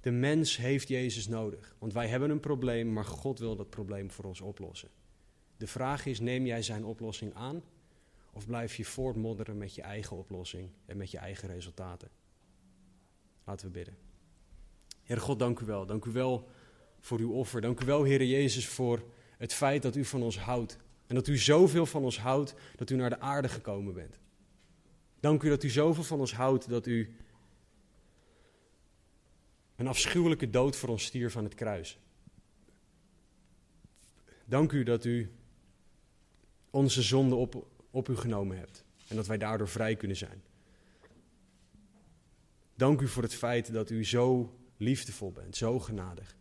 De 0.00 0.10
mens 0.10 0.56
heeft 0.56 0.88
Jezus 0.88 1.28
nodig, 1.28 1.76
want 1.78 1.92
wij 1.92 2.08
hebben 2.08 2.30
een 2.30 2.40
probleem, 2.40 2.92
maar 2.92 3.04
God 3.04 3.38
wil 3.38 3.56
dat 3.56 3.70
probleem 3.70 4.10
voor 4.10 4.24
ons 4.24 4.40
oplossen. 4.40 4.88
De 5.56 5.66
vraag 5.66 6.06
is, 6.06 6.20
neem 6.20 6.46
jij 6.46 6.62
zijn 6.62 6.84
oplossing 6.84 7.34
aan 7.34 7.62
of 8.32 8.46
blijf 8.46 8.74
je 8.74 8.84
voortmodderen 8.84 9.58
met 9.58 9.74
je 9.74 9.82
eigen 9.82 10.16
oplossing 10.16 10.70
en 10.86 10.96
met 10.96 11.10
je 11.10 11.18
eigen 11.18 11.48
resultaten? 11.48 12.10
Laten 13.44 13.66
we 13.66 13.72
bidden. 13.72 13.96
Heer 15.02 15.20
God, 15.20 15.38
dank 15.38 15.60
u 15.60 15.64
wel. 15.64 15.86
Dank 15.86 16.04
u 16.04 16.10
wel 16.10 16.48
voor 17.00 17.18
uw 17.18 17.32
offer. 17.32 17.60
Dank 17.60 17.80
u 17.80 17.84
wel, 17.84 18.02
Heer 18.02 18.24
Jezus, 18.24 18.68
voor 18.68 19.02
het 19.40 19.54
feit 19.54 19.82
dat 19.82 19.96
u 19.96 20.04
van 20.04 20.22
ons 20.22 20.38
houdt. 20.38 20.76
En 21.06 21.14
dat 21.14 21.26
u 21.26 21.38
zoveel 21.38 21.86
van 21.86 22.02
ons 22.02 22.18
houdt 22.18 22.54
dat 22.76 22.90
u 22.90 22.96
naar 22.96 23.10
de 23.10 23.20
aarde 23.20 23.48
gekomen 23.48 23.94
bent. 23.94 24.18
Dank 25.20 25.42
u 25.42 25.48
dat 25.48 25.62
u 25.62 25.68
zoveel 25.68 26.02
van 26.02 26.20
ons 26.20 26.34
houdt 26.34 26.68
dat 26.68 26.86
u 26.86 27.16
een 29.76 29.86
afschuwelijke 29.86 30.50
dood 30.50 30.76
voor 30.76 30.88
ons 30.88 31.04
stierf 31.04 31.36
aan 31.36 31.44
het 31.44 31.54
kruis. 31.54 31.98
Dank 34.44 34.72
u 34.72 34.82
dat 34.82 35.04
u 35.04 35.30
onze 36.70 37.02
zonde 37.02 37.34
op, 37.34 37.66
op 37.90 38.08
u 38.08 38.16
genomen 38.16 38.58
hebt 38.58 38.84
en 39.08 39.16
dat 39.16 39.26
wij 39.26 39.38
daardoor 39.38 39.68
vrij 39.68 39.96
kunnen 39.96 40.16
zijn. 40.16 40.42
Dank 42.74 43.00
u 43.00 43.08
voor 43.08 43.22
het 43.22 43.34
feit 43.34 43.72
dat 43.72 43.90
u 43.90 44.04
zo 44.04 44.58
liefdevol 44.76 45.32
bent, 45.32 45.56
zo 45.56 45.78
genadig. 45.78 46.38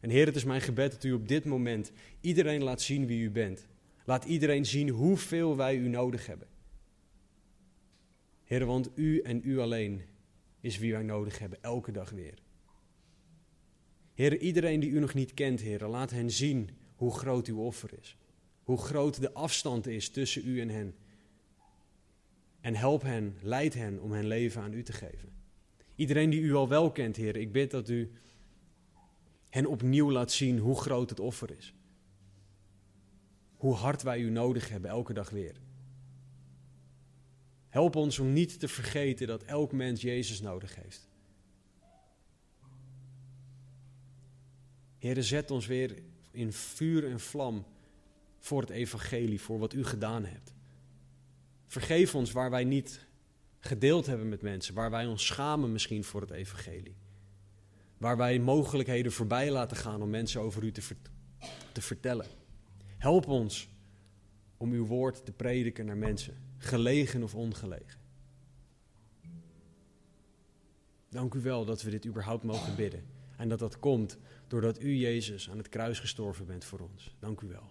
En 0.00 0.10
Heer, 0.10 0.26
het 0.26 0.36
is 0.36 0.44
mijn 0.44 0.60
gebed 0.60 0.92
dat 0.92 1.04
u 1.04 1.12
op 1.12 1.28
dit 1.28 1.44
moment 1.44 1.92
iedereen 2.20 2.62
laat 2.62 2.80
zien 2.80 3.06
wie 3.06 3.22
u 3.22 3.30
bent. 3.30 3.66
Laat 4.04 4.24
iedereen 4.24 4.66
zien 4.66 4.88
hoeveel 4.88 5.56
wij 5.56 5.76
u 5.76 5.88
nodig 5.88 6.26
hebben. 6.26 6.48
Heer, 8.44 8.66
want 8.66 8.90
u 8.94 9.20
en 9.20 9.40
u 9.44 9.58
alleen 9.58 10.02
is 10.60 10.78
wie 10.78 10.92
wij 10.92 11.02
nodig 11.02 11.38
hebben, 11.38 11.62
elke 11.62 11.92
dag 11.92 12.10
weer. 12.10 12.38
Heer, 14.14 14.38
iedereen 14.38 14.80
die 14.80 14.90
u 14.90 14.98
nog 14.98 15.14
niet 15.14 15.34
kent, 15.34 15.60
Heer, 15.60 15.86
laat 15.86 16.10
hen 16.10 16.30
zien 16.30 16.70
hoe 16.94 17.14
groot 17.14 17.46
uw 17.46 17.58
offer 17.58 17.90
is. 18.00 18.16
Hoe 18.62 18.78
groot 18.78 19.20
de 19.20 19.32
afstand 19.32 19.86
is 19.86 20.08
tussen 20.08 20.48
u 20.48 20.60
en 20.60 20.68
hen. 20.68 20.94
En 22.60 22.74
help 22.74 23.02
hen, 23.02 23.36
leid 23.42 23.74
hen 23.74 24.00
om 24.00 24.12
hun 24.12 24.26
leven 24.26 24.62
aan 24.62 24.72
u 24.72 24.82
te 24.82 24.92
geven. 24.92 25.32
Iedereen 25.94 26.30
die 26.30 26.40
u 26.40 26.54
al 26.54 26.68
wel 26.68 26.92
kent, 26.92 27.16
Heer, 27.16 27.36
ik 27.36 27.52
bid 27.52 27.70
dat 27.70 27.88
u 27.88 28.10
hen 29.48 29.66
opnieuw 29.66 30.10
laat 30.10 30.32
zien 30.32 30.58
hoe 30.58 30.80
groot 30.80 31.10
het 31.10 31.20
offer 31.20 31.50
is. 31.56 31.74
Hoe 33.56 33.74
hard 33.74 34.02
wij 34.02 34.20
u 34.20 34.30
nodig 34.30 34.68
hebben, 34.68 34.90
elke 34.90 35.12
dag 35.12 35.30
weer. 35.30 35.60
Help 37.68 37.96
ons 37.96 38.18
om 38.18 38.32
niet 38.32 38.60
te 38.60 38.68
vergeten 38.68 39.26
dat 39.26 39.42
elk 39.42 39.72
mens 39.72 40.02
Jezus 40.02 40.40
nodig 40.40 40.74
heeft. 40.74 41.08
Heer, 44.98 45.22
zet 45.22 45.50
ons 45.50 45.66
weer 45.66 46.02
in 46.30 46.52
vuur 46.52 47.10
en 47.10 47.20
vlam 47.20 47.64
voor 48.38 48.60
het 48.60 48.70
evangelie, 48.70 49.40
voor 49.40 49.58
wat 49.58 49.72
u 49.72 49.84
gedaan 49.84 50.24
hebt. 50.24 50.54
Vergeef 51.66 52.14
ons 52.14 52.32
waar 52.32 52.50
wij 52.50 52.64
niet 52.64 53.06
gedeeld 53.58 54.06
hebben 54.06 54.28
met 54.28 54.42
mensen, 54.42 54.74
waar 54.74 54.90
wij 54.90 55.06
ons 55.06 55.26
schamen 55.26 55.72
misschien 55.72 56.04
voor 56.04 56.20
het 56.20 56.30
evangelie. 56.30 56.96
Waar 57.98 58.16
wij 58.16 58.38
mogelijkheden 58.38 59.12
voorbij 59.12 59.50
laten 59.50 59.76
gaan 59.76 60.02
om 60.02 60.10
mensen 60.10 60.40
over 60.40 60.62
u 60.62 60.72
te, 60.72 60.82
te 61.72 61.82
vertellen. 61.82 62.26
Help 62.98 63.26
ons 63.26 63.68
om 64.56 64.72
uw 64.72 64.86
woord 64.86 65.24
te 65.24 65.32
prediken 65.32 65.86
naar 65.86 65.96
mensen, 65.96 66.34
gelegen 66.56 67.22
of 67.22 67.34
ongelegen. 67.34 68.00
Dank 71.10 71.34
u 71.34 71.40
wel 71.40 71.64
dat 71.64 71.82
we 71.82 71.90
dit 71.90 72.06
überhaupt 72.06 72.44
mogen 72.44 72.76
bidden. 72.76 73.04
En 73.36 73.48
dat 73.48 73.58
dat 73.58 73.78
komt 73.78 74.18
doordat 74.46 74.80
u, 74.80 74.94
Jezus, 74.94 75.50
aan 75.50 75.58
het 75.58 75.68
kruis 75.68 75.98
gestorven 76.00 76.46
bent 76.46 76.64
voor 76.64 76.80
ons. 76.80 77.16
Dank 77.18 77.40
u 77.40 77.48
wel. 77.48 77.70